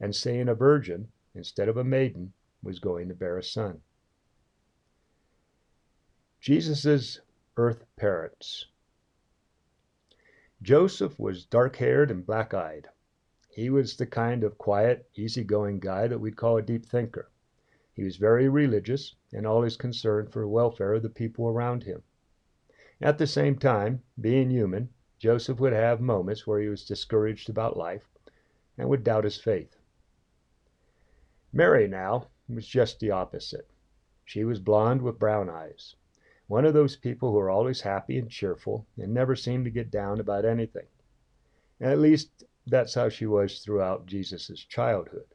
and 0.00 0.14
saying 0.14 0.48
a 0.48 0.54
virgin, 0.54 1.08
instead 1.34 1.68
of 1.68 1.76
a 1.76 1.84
maiden, 1.84 2.32
was 2.62 2.78
going 2.78 3.08
to 3.08 3.14
bear 3.14 3.36
a 3.36 3.42
son. 3.42 3.80
Jesus' 6.40 7.20
earth 7.56 7.84
parents. 7.96 8.66
Joseph 10.62 11.18
was 11.18 11.46
dark 11.46 11.76
haired 11.76 12.10
and 12.10 12.26
black 12.26 12.52
eyed. 12.52 12.88
He 13.48 13.70
was 13.70 13.96
the 13.96 14.06
kind 14.06 14.44
of 14.44 14.58
quiet, 14.58 15.08
easy-going 15.14 15.80
guy 15.80 16.06
that 16.06 16.18
we'd 16.18 16.36
call 16.36 16.58
a 16.58 16.62
deep 16.62 16.84
thinker. 16.84 17.30
He 17.94 18.04
was 18.04 18.16
very 18.16 18.48
religious 18.48 19.14
and 19.32 19.46
always 19.46 19.76
concerned 19.76 20.30
for 20.30 20.42
the 20.42 20.48
welfare 20.48 20.94
of 20.94 21.02
the 21.02 21.08
people 21.08 21.48
around 21.48 21.84
him. 21.84 22.02
At 23.00 23.16
the 23.16 23.26
same 23.26 23.56
time, 23.56 24.02
being 24.20 24.50
human, 24.50 24.90
Joseph 25.18 25.60
would 25.60 25.72
have 25.72 26.00
moments 26.00 26.46
where 26.46 26.60
he 26.60 26.68
was 26.68 26.84
discouraged 26.84 27.48
about 27.48 27.76
life 27.76 28.08
and 28.76 28.88
would 28.88 29.02
doubt 29.02 29.24
his 29.24 29.38
faith. 29.38 29.76
Mary, 31.52 31.88
now, 31.88 32.28
was 32.48 32.66
just 32.66 33.00
the 33.00 33.10
opposite. 33.10 33.70
She 34.24 34.44
was 34.44 34.60
blonde 34.60 35.02
with 35.02 35.18
brown 35.18 35.48
eyes. 35.48 35.96
One 36.50 36.64
of 36.64 36.74
those 36.74 36.96
people 36.96 37.30
who 37.30 37.38
are 37.38 37.48
always 37.48 37.82
happy 37.82 38.18
and 38.18 38.28
cheerful 38.28 38.84
and 38.98 39.14
never 39.14 39.36
seem 39.36 39.62
to 39.62 39.70
get 39.70 39.88
down 39.88 40.18
about 40.18 40.44
anything. 40.44 40.88
At 41.80 42.00
least 42.00 42.42
that's 42.66 42.94
how 42.94 43.08
she 43.08 43.24
was 43.24 43.60
throughout 43.60 44.06
Jesus' 44.06 44.58
childhood. 44.58 45.28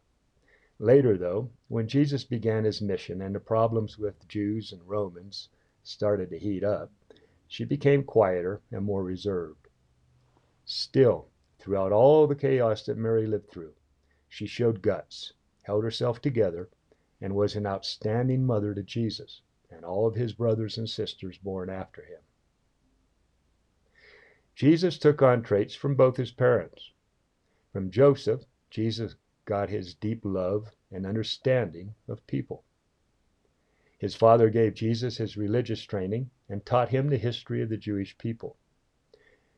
Later, 0.78 1.18
though, 1.18 1.52
when 1.70 1.88
Jesus 1.88 2.26
began 2.26 2.66
his 2.66 2.82
mission 2.82 3.22
and 3.22 3.34
the 3.34 3.40
problems 3.40 3.98
with 3.98 4.28
Jews 4.28 4.74
and 4.74 4.86
Romans 4.86 5.48
started 5.84 6.32
to 6.32 6.38
heat 6.38 6.66
up, 6.66 6.92
she 7.48 7.64
became 7.64 8.04
quieter 8.04 8.60
and 8.70 8.84
more 8.84 9.02
reserved. 9.02 9.70
Still, 10.66 11.30
throughout 11.60 11.94
all 11.94 12.28
the 12.28 12.36
chaos 12.36 12.84
that 12.88 12.98
Mary 12.98 13.26
lived 13.26 13.50
through, 13.50 13.74
she 14.28 14.48
showed 14.48 14.82
guts, 14.82 15.32
held 15.62 15.86
herself 15.86 16.20
together, 16.20 16.68
and 17.22 17.34
was 17.34 17.56
an 17.56 17.66
outstanding 17.66 18.46
mother 18.46 18.74
to 18.74 18.84
Jesus 18.84 19.40
and 19.76 19.84
all 19.84 20.08
of 20.08 20.16
his 20.16 20.34
brothers 20.34 20.78
and 20.78 20.90
sisters 20.90 21.38
born 21.38 21.70
after 21.70 22.04
him. 22.04 22.22
Jesus 24.56 24.98
took 24.98 25.22
on 25.22 25.44
traits 25.44 25.76
from 25.76 25.96
both 25.96 26.16
his 26.16 26.32
parents. 26.32 26.92
From 27.74 27.92
Joseph, 27.92 28.46
Jesus 28.70 29.16
got 29.44 29.70
his 29.70 29.94
deep 29.94 30.22
love 30.24 30.72
and 30.92 31.06
understanding 31.06 31.94
of 32.08 32.26
people. 32.26 32.64
His 33.98 34.16
father 34.16 34.50
gave 34.50 34.74
Jesus 34.74 35.18
his 35.18 35.38
religious 35.38 35.82
training 35.84 36.30
and 36.48 36.66
taught 36.66 36.90
him 36.90 37.10
the 37.10 37.18
history 37.18 37.62
of 37.62 37.70
the 37.70 37.78
Jewish 37.78 38.18
people. 38.18 38.58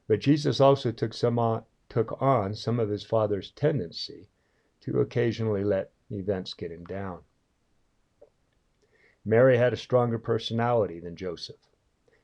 But 0.07 0.19
Jesus 0.19 0.59
also 0.59 0.91
took, 0.91 1.13
some 1.13 1.37
on, 1.37 1.65
took 1.89 2.21
on 2.21 2.55
some 2.55 2.79
of 2.79 2.89
his 2.89 3.03
father's 3.03 3.51
tendency 3.51 4.29
to 4.81 4.99
occasionally 4.99 5.63
let 5.63 5.91
events 6.09 6.53
get 6.53 6.71
him 6.71 6.85
down. 6.85 7.19
Mary 9.27 9.57
had 9.57 9.73
a 9.73 9.77
stronger 9.77 10.17
personality 10.17 11.01
than 11.01 11.13
Joseph. 11.13 11.57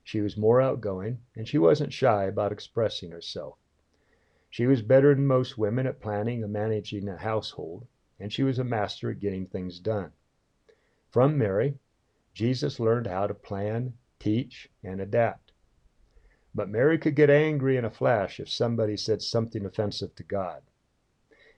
She 0.06 0.22
was 0.22 0.38
more 0.38 0.62
outgoing, 0.62 1.20
and 1.36 1.46
she 1.46 1.58
wasn't 1.58 1.92
shy 1.92 2.24
about 2.24 2.54
expressing 2.54 3.12
herself. 3.12 3.58
She 4.50 4.66
was 4.68 4.82
better 4.82 5.14
than 5.14 5.28
most 5.28 5.58
women 5.58 5.86
at 5.86 6.00
planning 6.00 6.46
and 6.46 6.54
managing 6.54 7.10
a 7.10 7.18
household, 7.18 7.88
and 8.22 8.32
she 8.32 8.42
was 8.42 8.58
a 8.58 8.64
master 8.64 9.12
at 9.12 9.20
getting 9.20 9.46
things 9.46 9.82
done. 9.82 10.14
From 11.10 11.38
Mary, 11.38 11.78
Jesus 12.34 12.80
learned 12.80 13.08
how 13.08 13.28
to 13.28 13.34
plan, 13.34 13.98
teach, 14.18 14.72
and 14.82 15.02
adapt. 15.02 15.52
But 16.56 16.70
Mary 16.70 16.98
could 16.98 17.16
get 17.16 17.30
angry 17.30 17.76
in 17.76 17.84
a 17.84 17.92
flash 17.92 18.40
if 18.40 18.50
somebody 18.50 18.96
said 18.96 19.22
something 19.22 19.66
offensive 19.66 20.16
to 20.16 20.24
God. 20.24 20.62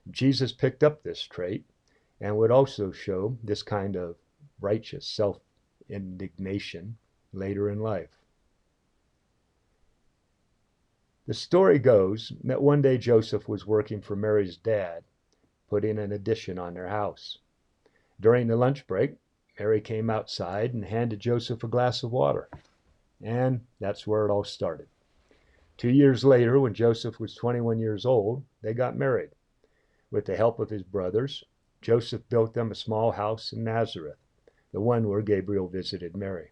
Jesus 0.09 0.51
picked 0.51 0.83
up 0.83 1.03
this 1.03 1.21
trait 1.21 1.69
and 2.19 2.35
would 2.35 2.49
also 2.49 2.91
show 2.91 3.37
this 3.43 3.61
kind 3.61 3.95
of 3.95 4.15
righteous 4.59 5.07
self 5.07 5.39
indignation 5.89 6.97
later 7.33 7.69
in 7.69 7.79
life. 7.79 8.21
The 11.27 11.33
story 11.33 11.79
goes 11.79 12.33
that 12.43 12.61
one 12.61 12.81
day 12.81 12.97
Joseph 12.97 13.49
was 13.49 13.65
working 13.65 13.99
for 13.99 14.15
Mary's 14.15 14.57
dad, 14.57 15.03
putting 15.67 15.97
an 15.97 16.11
addition 16.11 16.59
on 16.59 16.75
their 16.75 16.87
house. 16.87 17.39
During 18.19 18.47
the 18.47 18.55
lunch 18.55 18.85
break, 18.85 19.15
Mary 19.59 19.81
came 19.81 20.09
outside 20.09 20.73
and 20.73 20.85
handed 20.85 21.19
Joseph 21.19 21.63
a 21.63 21.67
glass 21.67 22.03
of 22.03 22.11
water. 22.11 22.49
And 23.21 23.65
that's 23.79 24.05
where 24.05 24.25
it 24.25 24.31
all 24.31 24.43
started. 24.43 24.87
Two 25.77 25.89
years 25.89 26.23
later, 26.23 26.59
when 26.59 26.73
Joseph 26.73 27.19
was 27.19 27.35
21 27.35 27.79
years 27.79 28.05
old, 28.05 28.43
they 28.61 28.73
got 28.73 28.95
married. 28.95 29.31
With 30.11 30.25
the 30.25 30.37
help 30.37 30.59
of 30.59 30.69
his 30.69 30.83
brothers, 30.83 31.43
Joseph 31.81 32.27
built 32.29 32.53
them 32.53 32.71
a 32.71 32.75
small 32.75 33.11
house 33.11 33.51
in 33.51 33.63
Nazareth, 33.63 34.19
the 34.75 34.81
one 34.81 35.07
where 35.07 35.21
Gabriel 35.21 35.69
visited 35.69 36.17
Mary. 36.17 36.51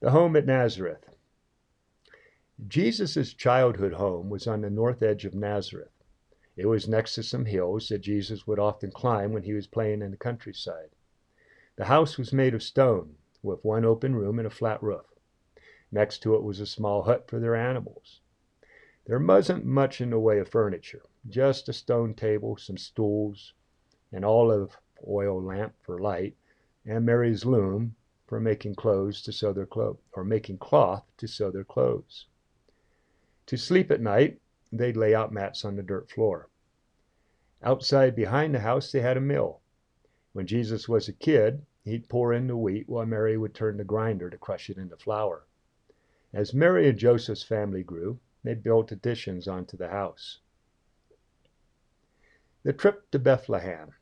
The 0.00 0.10
home 0.10 0.36
at 0.36 0.44
Nazareth. 0.44 1.08
Jesus' 2.66 3.32
childhood 3.32 3.94
home 3.94 4.28
was 4.28 4.46
on 4.46 4.60
the 4.60 4.68
north 4.68 5.02
edge 5.02 5.24
of 5.24 5.34
Nazareth. 5.34 6.04
It 6.54 6.66
was 6.66 6.86
next 6.86 7.14
to 7.14 7.22
some 7.22 7.46
hills 7.46 7.88
that 7.88 8.02
Jesus 8.02 8.46
would 8.46 8.58
often 8.58 8.90
climb 8.90 9.32
when 9.32 9.44
he 9.44 9.54
was 9.54 9.66
playing 9.66 10.02
in 10.02 10.10
the 10.10 10.18
countryside. 10.18 10.90
The 11.76 11.86
house 11.86 12.18
was 12.18 12.30
made 12.30 12.52
of 12.52 12.62
stone, 12.62 13.14
with 13.42 13.64
one 13.64 13.86
open 13.86 14.14
room 14.14 14.38
and 14.38 14.46
a 14.46 14.50
flat 14.50 14.82
roof. 14.82 15.06
Next 15.90 16.18
to 16.24 16.34
it 16.34 16.42
was 16.42 16.60
a 16.60 16.66
small 16.66 17.04
hut 17.04 17.26
for 17.26 17.40
their 17.40 17.56
animals. 17.56 18.20
There 19.06 19.18
wasn't 19.18 19.64
much 19.64 20.02
in 20.02 20.10
the 20.10 20.20
way 20.20 20.40
of 20.40 20.50
furniture, 20.50 21.04
just 21.26 21.70
a 21.70 21.72
stone 21.72 22.12
table, 22.12 22.58
some 22.58 22.76
stools, 22.76 23.54
an 24.12 24.24
olive 24.24 24.76
oil 25.06 25.42
lamp 25.42 25.74
for 25.82 25.98
light, 25.98 26.36
and 26.84 27.04
Mary's 27.04 27.44
loom 27.44 27.94
for 28.26 28.40
making 28.40 28.74
clothes 28.74 29.22
to 29.22 29.32
sew 29.32 29.52
their 29.52 29.66
clothes, 29.66 29.98
or 30.12 30.24
making 30.24 30.58
cloth 30.58 31.04
to 31.16 31.26
sew 31.26 31.50
their 31.50 31.64
clothes. 31.64 32.26
To 33.46 33.56
sleep 33.56 33.90
at 33.90 34.00
night, 34.00 34.40
they'd 34.70 34.96
lay 34.96 35.14
out 35.14 35.32
mats 35.32 35.64
on 35.64 35.76
the 35.76 35.82
dirt 35.82 36.10
floor. 36.10 36.48
Outside 37.62 38.14
behind 38.14 38.54
the 38.54 38.60
house, 38.60 38.92
they 38.92 39.00
had 39.00 39.16
a 39.16 39.20
mill. 39.20 39.60
When 40.32 40.46
Jesus 40.46 40.88
was 40.88 41.08
a 41.08 41.12
kid, 41.12 41.64
he'd 41.84 42.08
pour 42.08 42.32
in 42.32 42.46
the 42.46 42.56
wheat 42.56 42.88
while 42.88 43.06
Mary 43.06 43.36
would 43.36 43.54
turn 43.54 43.78
the 43.78 43.84
grinder 43.84 44.28
to 44.28 44.36
crush 44.36 44.68
it 44.68 44.76
into 44.76 44.96
flour. 44.96 45.46
As 46.32 46.52
Mary 46.52 46.88
and 46.88 46.98
Joseph's 46.98 47.42
family 47.42 47.82
grew, 47.82 48.20
they 48.44 48.54
built 48.54 48.92
additions 48.92 49.48
onto 49.48 49.76
the 49.76 49.88
house. 49.88 50.40
The 52.62 52.74
trip 52.74 53.10
to 53.12 53.18
Bethlehem. 53.18 53.94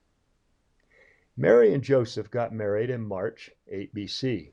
Mary 1.38 1.74
and 1.74 1.84
Joseph 1.84 2.30
got 2.30 2.54
married 2.54 2.88
in 2.88 3.02
March 3.02 3.50
8 3.68 3.94
BC. 3.94 4.52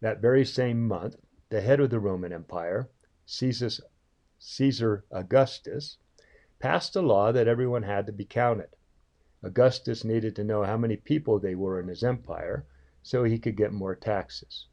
That 0.00 0.20
very 0.20 0.44
same 0.44 0.86
month, 0.86 1.16
the 1.48 1.62
head 1.62 1.80
of 1.80 1.88
the 1.88 1.98
Roman 1.98 2.34
Empire, 2.34 2.90
Caesar, 3.24 5.04
Augustus, 5.10 5.96
passed 6.58 6.94
a 6.96 7.00
law 7.00 7.32
that 7.32 7.48
everyone 7.48 7.82
had 7.82 8.04
to 8.06 8.12
be 8.12 8.26
counted. 8.26 8.76
Augustus 9.42 10.04
needed 10.04 10.36
to 10.36 10.44
know 10.44 10.64
how 10.64 10.76
many 10.76 10.96
people 10.96 11.38
they 11.38 11.54
were 11.54 11.80
in 11.80 11.88
his 11.88 12.04
empire 12.04 12.66
so 13.02 13.24
he 13.24 13.38
could 13.38 13.56
get 13.56 13.72
more 13.72 13.94
taxes. 13.94 14.66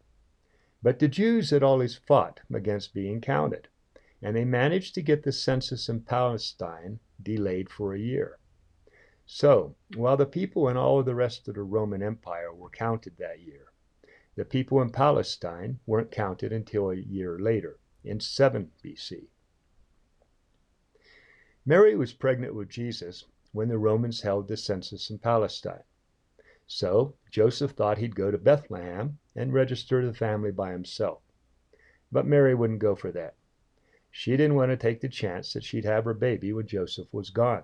But 0.83 0.99
the 0.99 1.07
Jews 1.07 1.51
had 1.51 1.63
always 1.63 1.95
fought 1.95 2.41
against 2.53 2.93
being 2.93 3.21
counted, 3.21 3.69
and 4.21 4.35
they 4.35 4.43
managed 4.43 4.93
to 4.95 5.01
get 5.01 5.23
the 5.23 5.31
census 5.31 5.87
in 5.87 6.01
Palestine 6.01 6.99
delayed 7.21 7.69
for 7.69 7.93
a 7.93 7.99
year. 7.99 8.39
So, 9.33 9.77
while 9.95 10.17
the 10.17 10.25
people 10.25 10.67
in 10.67 10.75
all 10.75 10.99
of 10.99 11.05
the 11.05 11.15
rest 11.15 11.47
of 11.47 11.55
the 11.55 11.63
Roman 11.63 12.03
Empire 12.03 12.53
were 12.53 12.69
counted 12.69 13.15
that 13.15 13.39
year, 13.39 13.71
the 14.35 14.43
people 14.43 14.81
in 14.81 14.89
Palestine 14.89 15.79
weren't 15.85 16.11
counted 16.11 16.51
until 16.51 16.91
a 16.91 16.95
year 16.95 17.39
later 17.39 17.79
in 18.03 18.19
7 18.19 18.73
BC. 18.83 19.29
Mary 21.65 21.95
was 21.95 22.11
pregnant 22.11 22.55
with 22.55 22.67
Jesus 22.67 23.23
when 23.53 23.69
the 23.69 23.77
Romans 23.77 24.19
held 24.19 24.49
the 24.49 24.57
census 24.57 25.09
in 25.09 25.17
Palestine. 25.17 25.85
So 26.67 27.15
Joseph 27.29 27.71
thought 27.71 27.99
he'd 27.99 28.17
go 28.17 28.31
to 28.31 28.37
Bethlehem 28.37 29.17
and 29.33 29.53
register 29.53 30.05
the 30.05 30.13
family 30.13 30.51
by 30.51 30.73
himself. 30.73 31.21
But 32.11 32.27
Mary 32.27 32.53
wouldn't 32.53 32.79
go 32.79 32.95
for 32.97 33.13
that. 33.13 33.35
She 34.11 34.31
didn't 34.31 34.55
want 34.55 34.71
to 34.71 34.77
take 34.77 34.99
the 34.99 35.07
chance 35.07 35.53
that 35.53 35.63
she'd 35.63 35.85
have 35.85 36.03
her 36.03 36.13
baby 36.13 36.51
when 36.51 36.67
Joseph 36.67 37.07
was 37.13 37.29
gone. 37.29 37.63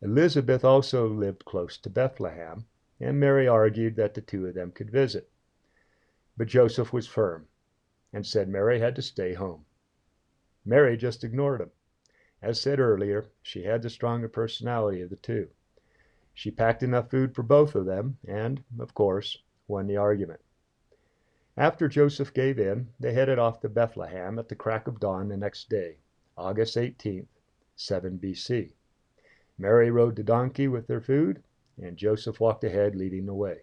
Elizabeth 0.00 0.64
also 0.64 1.08
lived 1.08 1.44
close 1.44 1.76
to 1.76 1.90
Bethlehem, 1.90 2.66
and 3.00 3.18
Mary 3.18 3.48
argued 3.48 3.96
that 3.96 4.14
the 4.14 4.20
two 4.20 4.46
of 4.46 4.54
them 4.54 4.70
could 4.70 4.90
visit. 4.90 5.28
But 6.36 6.46
Joseph 6.46 6.92
was 6.92 7.08
firm 7.08 7.48
and 8.12 8.24
said 8.24 8.48
Mary 8.48 8.78
had 8.78 8.94
to 8.96 9.02
stay 9.02 9.34
home. 9.34 9.66
Mary 10.64 10.96
just 10.96 11.24
ignored 11.24 11.60
him. 11.60 11.72
As 12.40 12.60
said 12.60 12.78
earlier, 12.78 13.26
she 13.42 13.64
had 13.64 13.82
the 13.82 13.90
stronger 13.90 14.28
personality 14.28 15.00
of 15.00 15.10
the 15.10 15.16
two. 15.16 15.50
She 16.32 16.52
packed 16.52 16.84
enough 16.84 17.10
food 17.10 17.34
for 17.34 17.42
both 17.42 17.74
of 17.74 17.84
them 17.84 18.18
and, 18.24 18.62
of 18.78 18.94
course, 18.94 19.42
won 19.66 19.88
the 19.88 19.96
argument. 19.96 20.40
After 21.56 21.88
Joseph 21.88 22.32
gave 22.32 22.60
in, 22.60 22.92
they 23.00 23.12
headed 23.12 23.40
off 23.40 23.58
to 23.60 23.68
Bethlehem 23.68 24.38
at 24.38 24.48
the 24.48 24.54
crack 24.54 24.86
of 24.86 25.00
dawn 25.00 25.26
the 25.26 25.36
next 25.36 25.68
day, 25.68 25.96
August 26.36 26.76
18th, 26.76 27.26
7 27.74 28.20
BC. 28.20 28.74
Mary 29.60 29.90
rode 29.90 30.14
the 30.14 30.22
donkey 30.22 30.68
with 30.68 30.86
their 30.86 31.00
food, 31.00 31.42
and 31.76 31.96
Joseph 31.96 32.38
walked 32.38 32.62
ahead 32.62 32.94
leading 32.94 33.26
the 33.26 33.34
way. 33.34 33.62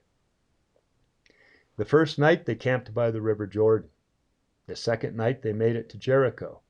The 1.77 1.85
first 1.85 2.19
night 2.19 2.45
they 2.45 2.55
camped 2.55 2.93
by 2.93 3.11
the 3.11 3.21
river 3.21 3.47
Jordan. 3.47 3.89
The 4.67 4.75
second 4.75 5.15
night 5.15 5.41
they 5.41 5.53
made 5.53 5.77
it 5.77 5.87
to 5.89 5.97
Jericho, 5.97 6.61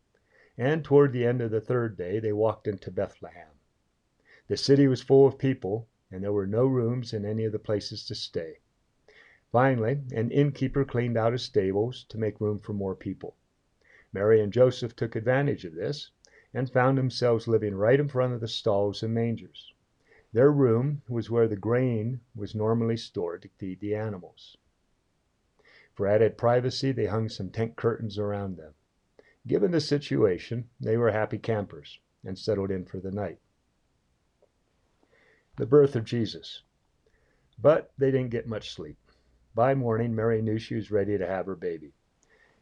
and 0.60 0.84
toward 0.86 1.12
the 1.12 1.25
end 1.25 1.41
of 1.41 1.50
the 1.50 1.60
third 1.60 1.98
day 1.98 2.20
they 2.20 2.34
walked 2.34 2.67
into 2.67 2.91
Bethlehem. 2.91 3.50
The 4.48 4.58
city 4.58 4.88
was 4.88 5.01
full 5.01 5.25
of 5.25 5.39
people, 5.39 5.88
and 6.12 6.24
there 6.24 6.32
were 6.32 6.46
no 6.46 6.67
rooms 6.67 7.12
in 7.12 7.25
any 7.25 7.46
of 7.46 7.51
the 7.51 7.58
places 7.58 8.05
to 8.05 8.13
stay. 8.15 8.60
Finally, 9.51 10.01
an 10.12 10.29
innkeeper 10.29 10.86
cleaned 10.86 11.17
out 11.17 11.34
his 11.34 11.41
stables 11.44 12.03
to 12.10 12.20
make 12.20 12.39
room 12.39 12.60
for 12.60 12.74
more 12.74 12.96
people. 12.96 13.36
Mary 14.13 14.39
and 14.39 14.53
Joseph 14.53 14.96
took 14.96 15.15
advantage 15.15 15.65
of 15.65 15.74
this 15.74 16.12
and 16.56 16.72
found 16.72 16.98
themselves 16.98 17.50
living 17.50 17.76
right 17.76 18.00
in 18.00 18.08
front 18.08 18.34
of 18.34 18.40
the 18.40 18.48
stalls 18.48 19.04
and 19.04 19.14
mangers. 19.14 19.74
Their 20.32 20.52
room 20.52 21.02
was 21.10 21.30
where 21.30 21.50
the 21.50 21.58
grain 21.58 22.22
was 22.34 22.56
normally 22.56 22.96
stored 22.96 23.42
to 23.42 23.50
feed 23.50 23.82
the 23.82 23.94
animals. 23.94 24.56
For 25.94 26.08
added 26.08 26.38
privacy, 26.38 26.94
they 26.94 27.08
hung 27.08 27.28
some 27.28 27.50
tent 27.50 27.76
curtains 27.76 28.18
around 28.18 28.56
them. 28.56 28.74
Given 29.46 29.72
the 29.72 29.82
situation, 29.82 30.70
they 30.80 30.96
were 30.96 31.12
happy 31.12 31.38
campers 31.38 32.00
and 32.24 32.40
settled 32.40 32.72
in 32.72 32.86
for 32.86 33.02
the 33.02 33.12
night. 33.12 33.40
The 35.58 35.66
birth 35.66 35.96
of 35.98 36.06
Jesus. 36.06 36.64
But 37.62 37.92
they 37.98 38.12
didn't 38.12 38.32
get 38.32 38.48
much 38.48 38.74
sleep. 38.74 38.98
By 39.54 39.76
morning, 39.76 40.16
Mary 40.16 40.42
knew 40.42 40.58
she 40.58 40.76
was 40.76 40.90
ready 40.90 41.18
to 41.18 41.28
have 41.28 41.48
her 41.48 41.56
baby. 41.56 41.94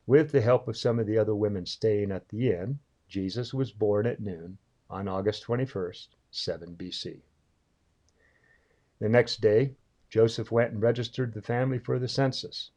With 0.08 0.32
the 0.32 0.42
help 0.42 0.68
of 0.68 0.78
some 0.78 0.98
of 0.98 1.06
the 1.06 1.20
other 1.20 1.36
women 1.36 1.68
staying 1.68 2.12
at 2.12 2.30
the 2.30 2.52
inn, 2.52 2.80
Jesus 3.14 3.54
was 3.54 3.72
born 3.72 4.08
at 4.08 4.22
noon 4.22 4.58
on 4.90 5.08
August 5.08 5.46
21st, 5.46 6.08
7 6.32 6.76
BC. 6.76 7.22
The 8.98 9.08
next 9.08 9.40
day, 9.40 9.76
Joseph 10.10 10.52
went 10.52 10.72
and 10.72 10.82
registered 10.82 11.32
the 11.32 11.42
family 11.44 11.78
for 11.78 12.00
the 12.00 12.08
census. 12.08 12.72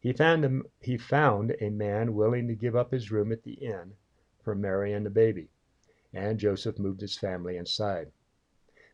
He 0.00 0.14
found, 0.14 0.42
a, 0.42 0.62
he 0.80 0.96
found 0.96 1.54
a 1.60 1.68
man 1.68 2.14
willing 2.14 2.48
to 2.48 2.54
give 2.54 2.74
up 2.74 2.92
his 2.92 3.10
room 3.10 3.30
at 3.30 3.42
the 3.42 3.62
inn 3.62 3.96
for 4.40 4.54
Mary 4.54 4.94
and 4.94 5.04
the 5.04 5.10
baby, 5.10 5.50
and 6.14 6.40
Joseph 6.40 6.78
moved 6.78 7.02
his 7.02 7.18
family 7.18 7.58
inside. 7.58 8.10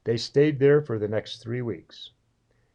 They 0.02 0.16
stayed 0.16 0.58
there 0.58 0.82
for 0.82 0.98
the 0.98 1.06
next 1.06 1.36
three 1.36 1.62
weeks. 1.62 2.10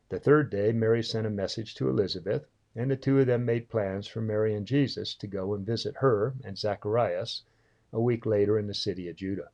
The 0.07 0.21
third 0.21 0.49
day, 0.49 0.71
Mary 0.71 1.03
sent 1.03 1.27
a 1.27 1.29
message 1.29 1.75
to 1.75 1.89
Elizabeth, 1.89 2.47
and 2.77 2.89
the 2.89 2.95
two 2.95 3.19
of 3.19 3.27
them 3.27 3.43
made 3.43 3.67
plans 3.67 4.07
for 4.07 4.21
Mary 4.21 4.55
and 4.55 4.65
Jesus 4.65 5.13
to 5.15 5.27
go 5.27 5.53
and 5.53 5.65
visit 5.65 5.97
her 5.97 6.33
and 6.45 6.57
Zacharias 6.57 7.43
a 7.95 8.01
week 8.01 8.25
later 8.25 8.59
in 8.59 8.67
the 8.67 8.73
city 8.73 9.07
of 9.07 9.15
Judah. 9.15 9.49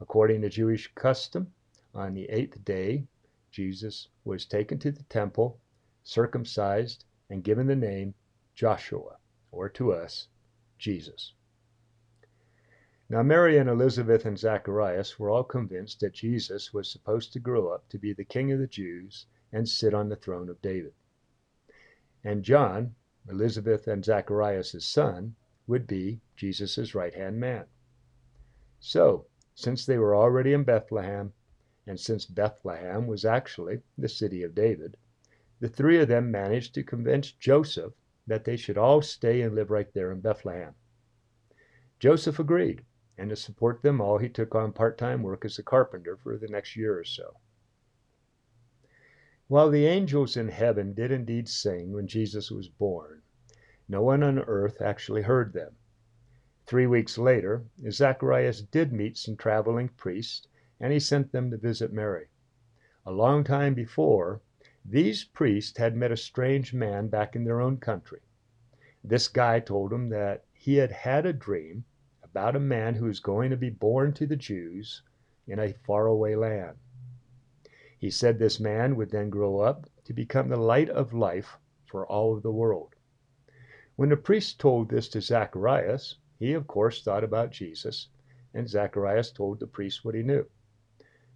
According 0.00 0.42
to 0.42 0.48
Jewish 0.48 0.90
custom, 0.94 1.52
on 1.92 2.14
the 2.14 2.30
eighth 2.30 2.64
day, 2.64 3.08
Jesus 3.50 4.06
was 4.24 4.46
taken 4.46 4.78
to 4.78 4.92
the 4.92 5.02
temple, 5.02 5.58
circumcised, 6.04 7.04
and 7.28 7.42
given 7.42 7.66
the 7.66 7.74
name 7.74 8.14
Joshua, 8.54 9.16
or 9.50 9.68
to 9.70 9.92
us, 9.92 10.28
Jesus. 10.78 11.34
Now, 13.08 13.24
Mary 13.24 13.58
and 13.58 13.68
Elizabeth 13.68 14.24
and 14.24 14.38
Zacharias 14.38 15.18
were 15.18 15.30
all 15.30 15.42
convinced 15.42 15.98
that 16.00 16.12
Jesus 16.12 16.72
was 16.72 16.88
supposed 16.88 17.32
to 17.32 17.40
grow 17.40 17.68
up 17.68 17.88
to 17.88 17.98
be 17.98 18.12
the 18.12 18.24
King 18.24 18.52
of 18.52 18.60
the 18.60 18.68
Jews 18.68 19.26
and 19.52 19.68
sit 19.68 19.92
on 19.92 20.08
the 20.08 20.14
throne 20.14 20.48
of 20.48 20.62
David. 20.62 20.94
And 22.22 22.44
John, 22.44 22.94
Elizabeth 23.28 23.88
and 23.88 24.04
Zacharias' 24.04 24.86
son, 24.86 25.34
would 25.70 25.86
be 25.86 26.20
Jesus' 26.34 26.96
right 26.96 27.14
hand 27.14 27.38
man. 27.38 27.64
So, 28.80 29.26
since 29.54 29.86
they 29.86 29.98
were 29.98 30.16
already 30.16 30.52
in 30.52 30.64
Bethlehem, 30.64 31.32
and 31.86 31.98
since 31.98 32.26
Bethlehem 32.26 33.06
was 33.06 33.24
actually 33.24 33.80
the 33.96 34.08
city 34.08 34.42
of 34.42 34.52
David, 34.52 34.96
the 35.60 35.68
three 35.68 36.00
of 36.00 36.08
them 36.08 36.28
managed 36.28 36.74
to 36.74 36.82
convince 36.82 37.30
Joseph 37.30 37.92
that 38.26 38.44
they 38.44 38.56
should 38.56 38.76
all 38.78 39.00
stay 39.00 39.42
and 39.42 39.54
live 39.54 39.70
right 39.70 39.92
there 39.94 40.10
in 40.10 40.20
Bethlehem. 40.20 40.74
Joseph 42.00 42.40
agreed, 42.40 42.84
and 43.16 43.30
to 43.30 43.36
support 43.36 43.80
them 43.80 44.00
all, 44.00 44.18
he 44.18 44.28
took 44.28 44.56
on 44.56 44.72
part 44.72 44.98
time 44.98 45.22
work 45.22 45.44
as 45.44 45.56
a 45.56 45.62
carpenter 45.62 46.16
for 46.16 46.36
the 46.36 46.48
next 46.48 46.74
year 46.74 46.98
or 46.98 47.04
so. 47.04 47.36
While 49.46 49.70
the 49.70 49.86
angels 49.86 50.36
in 50.36 50.48
heaven 50.48 50.94
did 50.94 51.12
indeed 51.12 51.48
sing 51.48 51.92
when 51.92 52.08
Jesus 52.08 52.50
was 52.50 52.68
born, 52.68 53.19
no 53.90 54.02
one 54.02 54.22
on 54.22 54.38
earth 54.38 54.80
actually 54.80 55.22
heard 55.22 55.52
them. 55.52 55.74
Three 56.64 56.86
weeks 56.86 57.18
later, 57.18 57.64
Zacharias 57.90 58.62
did 58.62 58.92
meet 58.92 59.18
some 59.18 59.36
traveling 59.36 59.88
priests, 59.88 60.46
and 60.78 60.92
he 60.92 61.00
sent 61.00 61.32
them 61.32 61.50
to 61.50 61.56
visit 61.56 61.92
Mary. 61.92 62.28
A 63.04 63.10
long 63.10 63.42
time 63.42 63.74
before, 63.74 64.42
these 64.84 65.24
priests 65.24 65.76
had 65.76 65.96
met 65.96 66.12
a 66.12 66.16
strange 66.16 66.72
man 66.72 67.08
back 67.08 67.34
in 67.34 67.42
their 67.42 67.60
own 67.60 67.78
country. 67.78 68.20
This 69.02 69.26
guy 69.26 69.58
told 69.58 69.90
them 69.90 70.08
that 70.10 70.44
he 70.52 70.76
had 70.76 70.92
had 70.92 71.26
a 71.26 71.32
dream 71.32 71.84
about 72.22 72.54
a 72.54 72.60
man 72.60 72.94
who 72.94 73.06
was 73.06 73.18
going 73.18 73.50
to 73.50 73.56
be 73.56 73.70
born 73.70 74.12
to 74.12 74.24
the 74.24 74.36
Jews 74.36 75.02
in 75.48 75.58
a 75.58 75.72
faraway 75.72 76.36
land. 76.36 76.76
He 77.98 78.08
said 78.08 78.38
this 78.38 78.60
man 78.60 78.94
would 78.94 79.10
then 79.10 79.30
grow 79.30 79.58
up 79.58 79.90
to 80.04 80.12
become 80.12 80.48
the 80.48 80.56
light 80.56 80.90
of 80.90 81.12
life 81.12 81.58
for 81.86 82.06
all 82.06 82.36
of 82.36 82.44
the 82.44 82.52
world. 82.52 82.94
When 84.00 84.08
the 84.08 84.16
priest 84.16 84.58
told 84.58 84.88
this 84.88 85.10
to 85.10 85.20
Zacharias, 85.20 86.16
he 86.38 86.54
of 86.54 86.66
course 86.66 87.02
thought 87.02 87.22
about 87.22 87.52
Jesus, 87.52 88.08
and 88.54 88.66
Zacharias 88.66 89.30
told 89.30 89.60
the 89.60 89.66
priest 89.66 90.06
what 90.06 90.14
he 90.14 90.22
knew. 90.22 90.46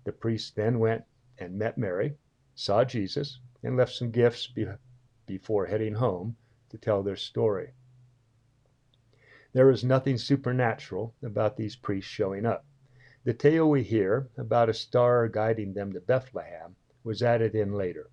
The 0.04 0.12
priest 0.12 0.56
then 0.56 0.78
went 0.78 1.04
and 1.36 1.58
met 1.58 1.76
Mary, 1.76 2.16
saw 2.54 2.82
Jesus, 2.82 3.38
and 3.62 3.76
left 3.76 3.92
some 3.92 4.10
gifts 4.10 4.46
be 4.46 4.66
before 5.26 5.66
heading 5.66 5.92
home 5.92 6.38
to 6.70 6.78
tell 6.78 7.02
their 7.02 7.16
story. 7.16 7.74
There 9.52 9.68
is 9.68 9.84
nothing 9.84 10.16
supernatural 10.16 11.14
about 11.22 11.58
these 11.58 11.76
priests 11.76 12.10
showing 12.10 12.46
up. 12.46 12.64
The 13.24 13.34
tale 13.34 13.68
we 13.68 13.82
hear 13.82 14.30
about 14.38 14.70
a 14.70 14.72
star 14.72 15.28
guiding 15.28 15.74
them 15.74 15.92
to 15.92 16.00
Bethlehem 16.00 16.76
was 17.02 17.22
added 17.22 17.54
in 17.54 17.74
later. 17.74 18.08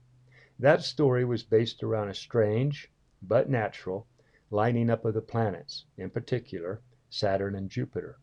That 0.60 0.84
story 0.84 1.24
was 1.24 1.42
based 1.42 1.84
around 1.84 2.10
a 2.10 2.14
strange, 2.14 2.92
but 3.22 3.50
natural, 3.50 4.08
lining 4.54 4.90
up 4.90 5.06
of 5.06 5.14
the 5.14 5.22
planets, 5.22 5.86
in 5.98 6.10
particular 6.10 6.82
Saturn 7.10 7.56
and 7.56 7.70
Jupiter. 7.70 8.20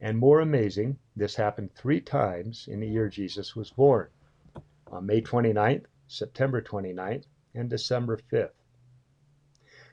And 0.00 0.18
more 0.18 0.40
amazing, 0.40 0.98
this 1.14 1.36
happened 1.36 1.72
three 1.72 2.00
times 2.00 2.66
in 2.68 2.80
the 2.80 2.88
year 2.88 3.08
Jesus 3.08 3.56
was 3.56 3.70
born 3.70 4.08
on 4.88 5.06
May 5.06 5.20
29th, 5.20 5.84
September 6.08 6.60
29th, 6.60 7.26
and 7.54 7.70
December 7.70 8.18
5th. 8.32 8.50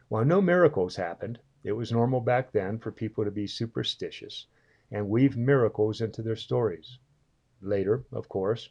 While 0.07 0.25
no 0.25 0.41
miracles 0.41 0.95
happened, 0.95 1.39
it 1.63 1.73
was 1.73 1.91
normal 1.91 2.21
back 2.21 2.51
then 2.51 2.79
for 2.79 2.91
people 2.91 3.25
to 3.25 3.31
be 3.31 3.47
superstitious 3.47 4.47
and 4.91 5.09
weave 5.09 5.35
miracles 5.35 6.01
into 6.01 6.21
their 6.21 6.35
stories. 6.35 6.97
Later, 7.61 8.05
of 8.11 8.29
course, 8.29 8.69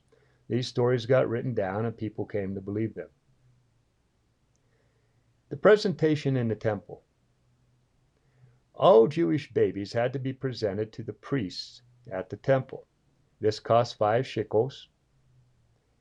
these 0.49 0.69
stories 0.69 1.07
got 1.07 1.29
written 1.29 1.55
down 1.55 1.85
and 1.85 1.97
people 1.97 2.25
came 2.25 2.55
to 2.55 2.61
believe 2.61 2.95
them. 2.95 3.09
The 5.55 5.61
presentation 5.61 6.37
in 6.37 6.49
the 6.49 6.57
temple. 6.57 7.05
All 8.75 9.07
Jewish 9.07 9.53
babies 9.53 9.93
had 9.93 10.13
to 10.15 10.19
be 10.19 10.33
presented 10.33 10.93
to 10.93 11.05
the 11.05 11.13
priests 11.13 11.81
at 12.11 12.29
the 12.29 12.37
temple. 12.37 12.89
This 13.39 13.61
cost 13.61 13.97
five 13.97 14.27
shekels, 14.27 14.89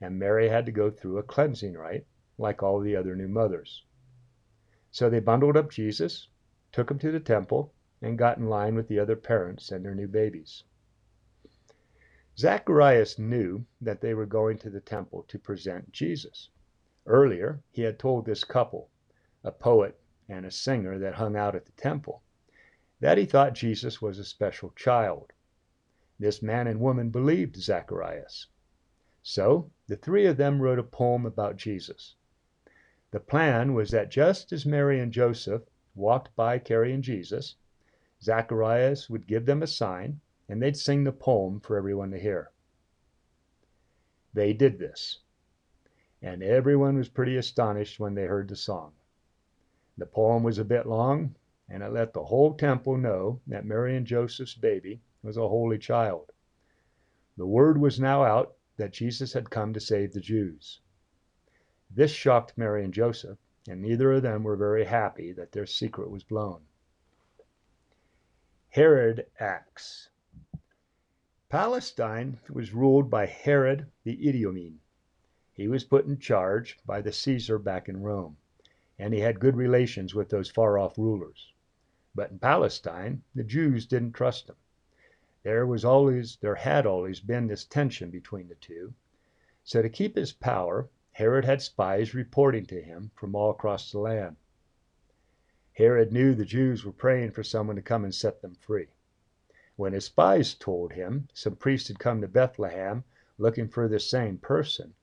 and 0.02 0.18
Mary 0.18 0.50
had 0.50 0.66
to 0.66 0.72
go 0.72 0.90
through 0.90 1.20
a 1.20 1.24
cleansing 1.24 1.76
rite 1.76 2.08
like 2.40 2.64
all 2.64 2.80
the 2.80 2.96
other 2.96 3.16
new 3.16 3.28
mothers. 3.28 3.86
So 4.90 5.08
they 5.08 5.20
bundled 5.20 5.56
up 5.56 5.70
Jesus, 5.70 6.30
took 6.72 6.90
him 6.90 6.98
to 6.98 7.12
the 7.12 7.20
temple, 7.20 7.76
and 8.02 8.18
got 8.18 8.40
in 8.40 8.50
line 8.50 8.74
with 8.74 8.88
the 8.88 8.98
other 8.98 9.16
parents 9.16 9.72
and 9.72 9.86
their 9.86 9.94
new 9.94 10.08
babies. 10.08 10.64
Zacharias 12.40 13.20
knew 13.20 13.68
that 13.82 14.02
they 14.02 14.16
were 14.16 14.26
going 14.26 14.58
to 14.58 14.72
the 14.72 14.82
temple 14.82 15.22
to 15.28 15.38
present 15.38 15.92
Jesus. 15.92 16.50
Earlier, 17.06 17.62
he 17.70 17.84
had 17.84 18.00
told 18.00 18.26
this 18.26 18.44
couple, 18.44 18.90
a 19.44 19.52
poet 19.52 20.00
and 20.30 20.46
a 20.46 20.52
singer 20.52 20.98
that 21.00 21.16
hung 21.16 21.36
out 21.36 21.56
at 21.56 21.66
the 21.66 21.72
temple, 21.74 22.22
that 23.00 23.18
he 23.18 23.26
thought 23.26 23.54
Jesus 23.54 24.02
was 24.02 24.20
a 24.20 24.24
special 24.24 24.72
child. 24.72 25.34
This 26.20 26.42
man 26.42 26.68
and 26.68 26.80
woman 26.80 27.10
believed 27.10 27.58
Zacharias. 27.58 28.48
So 29.22 29.72
the 29.88 29.98
three 29.98 30.26
of 30.26 30.38
them 30.38 30.62
wrote 30.62 30.80
a 30.80 30.84
poem 30.84 31.26
about 31.26 31.58
Jesus. 31.58 32.16
The 33.12 33.20
plan 33.20 33.74
was 33.74 33.92
that 33.92 34.10
just 34.10 34.52
as 34.52 34.66
Mary 34.66 35.00
and 35.00 35.12
Joseph 35.12 35.64
walked 35.96 36.36
by 36.36 36.60
carrying 36.60 37.02
Jesus, 37.02 37.56
Zacharias 38.22 39.10
would 39.10 39.28
give 39.28 39.46
them 39.46 39.62
a 39.62 39.68
sign 39.68 40.22
and 40.50 40.62
they'd 40.62 40.78
sing 40.78 41.04
the 41.04 41.12
poem 41.12 41.60
for 41.60 41.78
everyone 41.78 42.12
to 42.12 42.20
hear. 42.20 42.52
They 44.34 44.54
did 44.54 44.80
this, 44.80 45.20
and 46.22 46.42
everyone 46.42 46.98
was 46.98 47.10
pretty 47.10 47.38
astonished 47.38 48.00
when 48.00 48.16
they 48.16 48.26
heard 48.26 48.48
the 48.48 48.56
song. 48.56 48.94
The 49.98 50.06
poem 50.06 50.44
was 50.44 50.58
a 50.58 50.66
bit 50.66 50.86
long, 50.86 51.36
and 51.70 51.84
it 51.84 51.92
let 51.92 52.14
the 52.14 52.26
whole 52.26 52.56
temple 52.56 52.98
know 52.98 53.42
that 53.48 53.66
Mary 53.66 53.96
and 53.96 54.08
Joseph's 54.08 54.56
baby 54.56 55.02
was 55.22 55.38
a 55.38 55.48
holy 55.48 55.78
child. 55.78 56.32
The 57.38 57.46
word 57.46 57.80
was 57.80 58.00
now 58.00 58.24
out 58.24 58.56
that 58.78 58.94
Jesus 58.94 59.34
had 59.34 59.50
come 59.50 59.74
to 59.74 59.80
save 59.80 60.14
the 60.14 60.20
Jews. 60.20 60.82
This 61.90 62.12
shocked 62.12 62.58
Mary 62.58 62.84
and 62.84 62.94
Joseph, 62.94 63.38
and 63.68 63.82
neither 63.82 64.12
of 64.12 64.24
them 64.24 64.44
were 64.44 64.56
very 64.56 64.86
happy 64.86 65.32
that 65.34 65.52
their 65.52 65.66
secret 65.66 66.10
was 66.10 66.24
blown. 66.24 66.62
Herod 68.70 69.28
acts. 69.40 70.10
Palestine 71.50 72.40
was 72.50 72.74
ruled 72.74 73.12
by 73.12 73.28
Herod 73.28 73.92
the 74.04 74.28
Idumean. 74.28 74.80
He 75.54 75.68
was 75.68 75.84
put 75.84 76.06
in 76.08 76.18
charge 76.18 76.80
by 76.84 77.02
the 77.02 77.12
Caesar 77.12 77.60
back 77.60 77.88
in 77.88 78.02
Rome, 78.02 78.38
and 79.00 79.14
he 79.14 79.20
had 79.20 79.40
good 79.40 79.56
relations 79.56 80.14
with 80.14 80.30
those 80.30 80.50
far 80.50 80.78
off 80.78 80.98
rulers. 80.98 81.52
But 82.16 82.32
in 82.32 82.40
Palestine, 82.40 83.24
the 83.34 83.44
Jews 83.44 83.86
didn't 83.88 84.14
trust 84.14 84.50
him. 84.50 84.56
There 85.44 85.66
was 85.66 85.84
always, 85.84 86.38
there 86.38 86.56
had 86.56 86.86
always 86.86 87.20
been 87.20 87.48
this 87.48 87.66
tension 87.66 88.12
between 88.12 88.48
the 88.48 88.56
two. 88.56 88.94
So 89.64 89.82
to 89.82 89.90
keep 89.90 90.16
his 90.16 90.32
power, 90.32 90.90
Herod 91.12 91.46
had 91.46 91.62
spies 91.62 92.14
reporting 92.14 92.66
to 92.68 92.82
him 92.82 93.12
from 93.16 93.36
all 93.36 93.52
across 93.52 93.92
the 93.92 94.00
land. 94.00 94.36
Herod 95.74 96.12
knew 96.12 96.34
the 96.34 96.46
Jews 96.46 96.86
were 96.86 96.92
praying 96.92 97.32
for 97.32 97.44
someone 97.44 97.76
to 97.76 97.82
come 97.82 98.04
and 98.04 98.14
set 98.14 98.42
them 98.42 98.56
free. 98.56 98.88
When 99.76 99.94
his 99.94 100.06
spies 100.06 100.54
told 100.54 100.94
him 100.94 101.28
some 101.34 101.56
priest 101.56 101.88
had 101.88 101.98
come 101.98 102.22
to 102.22 102.28
Bethlehem 102.28 103.04
looking 103.38 103.68
for 103.68 103.88
this 103.88 104.10
same 104.10 104.38
person, 104.38 104.94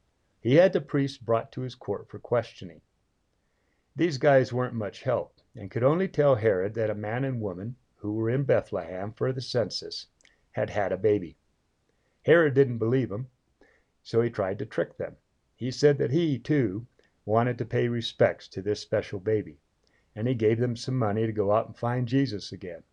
he 0.40 0.54
had 0.54 0.72
the 0.72 0.80
priest 0.80 1.26
brought 1.26 1.50
to 1.52 1.62
his 1.62 1.74
court 1.74 2.08
for 2.08 2.18
questioning. 2.18 2.80
These 4.00 4.16
guys 4.16 4.50
weren't 4.50 4.72
much 4.72 5.02
help 5.02 5.42
and 5.54 5.70
could 5.70 5.82
only 5.82 6.08
tell 6.08 6.36
Herod 6.36 6.72
that 6.72 6.88
a 6.88 6.94
man 6.94 7.22
and 7.22 7.38
woman 7.38 7.76
who 7.96 8.14
were 8.14 8.30
in 8.30 8.44
Bethlehem 8.44 9.12
for 9.12 9.30
the 9.30 9.42
census 9.42 10.06
had 10.52 10.70
had 10.70 10.90
a 10.90 10.96
baby. 10.96 11.36
Herod 12.24 12.54
didn't 12.54 12.78
believe 12.78 13.10
them, 13.10 13.28
so 14.02 14.22
he 14.22 14.30
tried 14.30 14.58
to 14.60 14.64
trick 14.64 14.96
them. 14.96 15.18
He 15.54 15.70
said 15.70 15.98
that 15.98 16.12
he, 16.12 16.38
too, 16.38 16.86
wanted 17.26 17.58
to 17.58 17.66
pay 17.66 17.88
respects 17.88 18.48
to 18.48 18.62
this 18.62 18.80
special 18.80 19.20
baby, 19.20 19.60
and 20.16 20.26
he 20.26 20.34
gave 20.34 20.60
them 20.60 20.76
some 20.76 20.96
money 20.96 21.26
to 21.26 21.32
go 21.32 21.52
out 21.52 21.66
and 21.66 21.76
find 21.76 22.08
Jesus 22.08 22.52
again. 22.52 22.84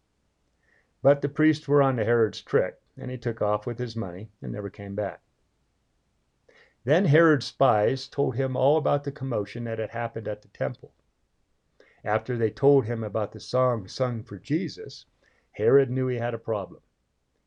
But 1.01 1.21
the 1.21 1.29
priests 1.29 1.69
were 1.69 1.81
on 1.81 1.95
to 1.95 2.03
Herod's 2.03 2.41
trick, 2.41 2.81
and 2.97 3.09
he 3.09 3.17
took 3.17 3.41
off 3.41 3.65
with 3.65 3.79
his 3.79 3.95
money 3.95 4.29
and 4.41 4.51
never 4.51 4.69
came 4.69 4.93
back. 4.93 5.21
Then 6.83 7.05
Herod's 7.05 7.45
spies 7.45 8.09
told 8.09 8.35
him 8.35 8.57
all 8.57 8.75
about 8.75 9.05
the 9.05 9.11
commotion 9.13 9.63
that 9.63 9.79
had 9.79 9.91
happened 9.91 10.27
at 10.27 10.41
the 10.41 10.49
temple. 10.49 10.91
After 12.07 12.37
they 12.37 12.51
told 12.51 12.85
him 12.85 13.03
about 13.03 13.33
the 13.33 13.39
song 13.41 13.85
sung 13.89 14.23
for 14.23 14.39
Jesus, 14.39 15.07
Herod 15.51 15.89
knew 15.89 16.07
he 16.07 16.15
had 16.15 16.33
a 16.33 16.39
problem. 16.39 16.81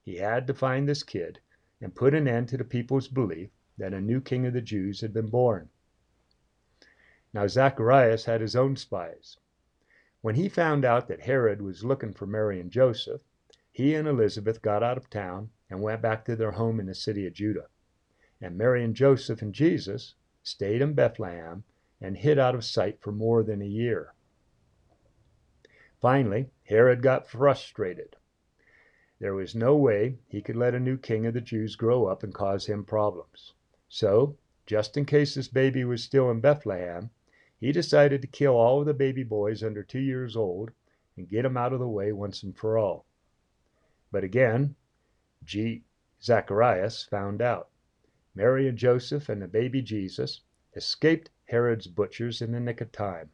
He 0.03 0.16
had 0.16 0.46
to 0.49 0.53
find 0.53 0.87
this 0.87 1.03
kid 1.03 1.40
and 1.81 1.94
put 1.94 2.12
an 2.12 2.29
end 2.29 2.51
to 2.51 2.59
the 2.59 2.64
people's 2.64 3.09
belief 3.09 3.49
that 3.79 3.94
a 3.94 4.03
new 4.03 4.20
king 4.20 4.44
of 4.44 4.53
the 4.53 4.61
Jews 4.61 5.01
had 5.01 5.14
been 5.14 5.31
born. 5.31 5.70
Now 7.33 7.46
Zacharias 7.46 8.27
had 8.27 8.42
his 8.42 8.55
own 8.55 8.77
spies. 8.77 9.38
When 10.20 10.35
he 10.35 10.51
found 10.51 10.85
out 10.85 11.09
that 11.09 11.23
Herod 11.23 11.62
was 11.62 11.83
looking 11.83 12.12
for 12.12 12.27
Mary 12.27 12.61
and 12.61 12.70
Joseph, 12.70 13.23
he 13.73 13.94
and 13.94 14.07
Elizabeth 14.07 14.61
got 14.61 14.83
out 14.83 14.99
of 14.99 15.09
town 15.09 15.49
and 15.70 15.81
went 15.81 16.03
back 16.03 16.23
to 16.27 16.37
their 16.37 16.53
home 16.53 16.81
in 16.81 16.85
the 16.85 16.94
city 16.94 17.27
of 17.27 17.33
Judah. 17.33 17.68
And 18.42 18.59
Mary 18.59 18.85
and 18.85 18.94
Joseph 18.94 19.40
and 19.40 19.55
Jesus 19.55 20.16
stayed 20.42 20.83
in 20.83 20.92
Bethlehem 20.92 21.64
and 21.99 22.18
hid 22.18 22.38
out 22.38 22.55
of 22.55 22.62
sight 22.62 23.01
for 23.01 23.11
more 23.11 23.42
than 23.42 23.62
a 23.62 23.66
year. 23.66 24.12
Finally, 26.00 26.50
Herod 26.64 27.02
got 27.02 27.28
frustrated. 27.28 28.16
There 29.18 29.34
was 29.34 29.54
no 29.54 29.76
way 29.76 30.18
he 30.28 30.40
could 30.40 30.56
let 30.56 30.74
a 30.74 30.80
new 30.80 30.96
king 30.96 31.26
of 31.26 31.34
the 31.34 31.42
Jews 31.42 31.76
grow 31.76 32.06
up 32.06 32.22
and 32.22 32.32
cause 32.32 32.64
him 32.64 32.84
problems. 32.84 33.52
So, 33.86 34.38
just 34.64 34.96
in 34.96 35.04
case 35.04 35.34
this 35.34 35.48
baby 35.48 35.84
was 35.84 36.02
still 36.02 36.30
in 36.30 36.40
Bethlehem, 36.40 37.10
he 37.58 37.70
decided 37.70 38.22
to 38.22 38.26
kill 38.26 38.54
all 38.54 38.80
of 38.80 38.86
the 38.86 38.94
baby 38.94 39.22
boys 39.22 39.62
under 39.62 39.82
two 39.82 40.00
years 40.00 40.36
old 40.36 40.70
and 41.18 41.28
get 41.28 41.42
them 41.42 41.58
out 41.58 41.74
of 41.74 41.80
the 41.80 41.88
way 41.88 42.12
once 42.12 42.42
and 42.42 42.56
for 42.56 42.78
all. 42.78 43.04
But 44.10 44.24
again, 44.24 44.76
G. 45.44 45.84
Zacharias 46.22 47.04
found 47.04 47.42
out. 47.42 47.68
Mary 48.34 48.66
and 48.66 48.78
Joseph 48.78 49.28
and 49.28 49.42
the 49.42 49.48
baby 49.48 49.82
Jesus 49.82 50.40
escaped 50.74 51.28
Herod's 51.44 51.88
butchers 51.88 52.40
in 52.40 52.52
the 52.52 52.60
nick 52.60 52.80
of 52.80 52.90
time. 52.90 53.30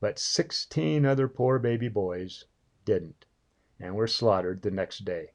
But 0.00 0.18
16 0.18 1.04
other 1.04 1.28
poor 1.28 1.58
baby 1.58 1.88
boys 1.88 2.46
didn't 2.84 3.26
and 3.78 3.94
were 3.94 4.06
slaughtered 4.06 4.62
the 4.62 4.70
next 4.70 5.04
day. 5.04 5.32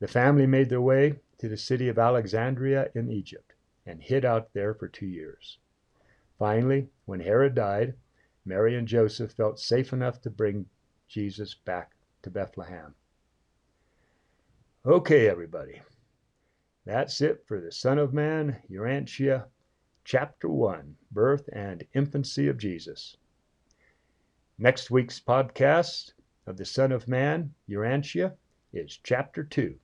The 0.00 0.08
family 0.08 0.46
made 0.46 0.68
their 0.68 0.80
way 0.80 1.20
to 1.38 1.48
the 1.48 1.56
city 1.56 1.88
of 1.88 1.98
Alexandria 1.98 2.90
in 2.94 3.10
Egypt 3.10 3.54
and 3.86 4.02
hid 4.02 4.24
out 4.24 4.52
there 4.52 4.74
for 4.74 4.88
two 4.88 5.06
years. 5.06 5.58
Finally, 6.38 6.88
when 7.04 7.20
Herod 7.20 7.54
died, 7.54 7.94
Mary 8.44 8.76
and 8.76 8.88
Joseph 8.88 9.32
felt 9.32 9.60
safe 9.60 9.92
enough 9.92 10.20
to 10.22 10.30
bring 10.30 10.66
Jesus 11.06 11.54
back 11.54 11.92
to 12.22 12.30
Bethlehem. 12.30 12.94
Okay, 14.84 15.28
everybody. 15.28 15.80
That's 16.84 17.20
it 17.20 17.44
for 17.46 17.60
the 17.60 17.70
Son 17.70 17.98
of 17.98 18.12
Man, 18.12 18.60
Urantia, 18.68 19.46
Chapter 20.04 20.48
1 20.48 20.96
Birth 21.12 21.48
and 21.52 21.86
Infancy 21.94 22.48
of 22.48 22.58
Jesus. 22.58 23.16
Next 24.62 24.92
week's 24.92 25.18
podcast 25.18 26.12
of 26.46 26.56
the 26.56 26.64
Son 26.64 26.92
of 26.92 27.08
Man, 27.08 27.52
Urantia, 27.68 28.36
is 28.72 28.96
Chapter 29.02 29.42
2 29.42 29.76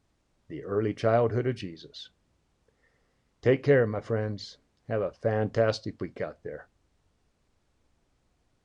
the 0.47 0.63
early 0.63 0.95
childhood 0.95 1.49
of 1.49 1.57
Jesus. 1.57 2.11
Take 3.43 3.65
care, 3.65 3.89
my 3.89 4.01
friends. 4.01 4.59
Have 4.89 5.03
a 5.03 5.11
fantastic 5.11 6.01
week 6.01 6.21
out 6.21 6.45
there. 6.45 6.69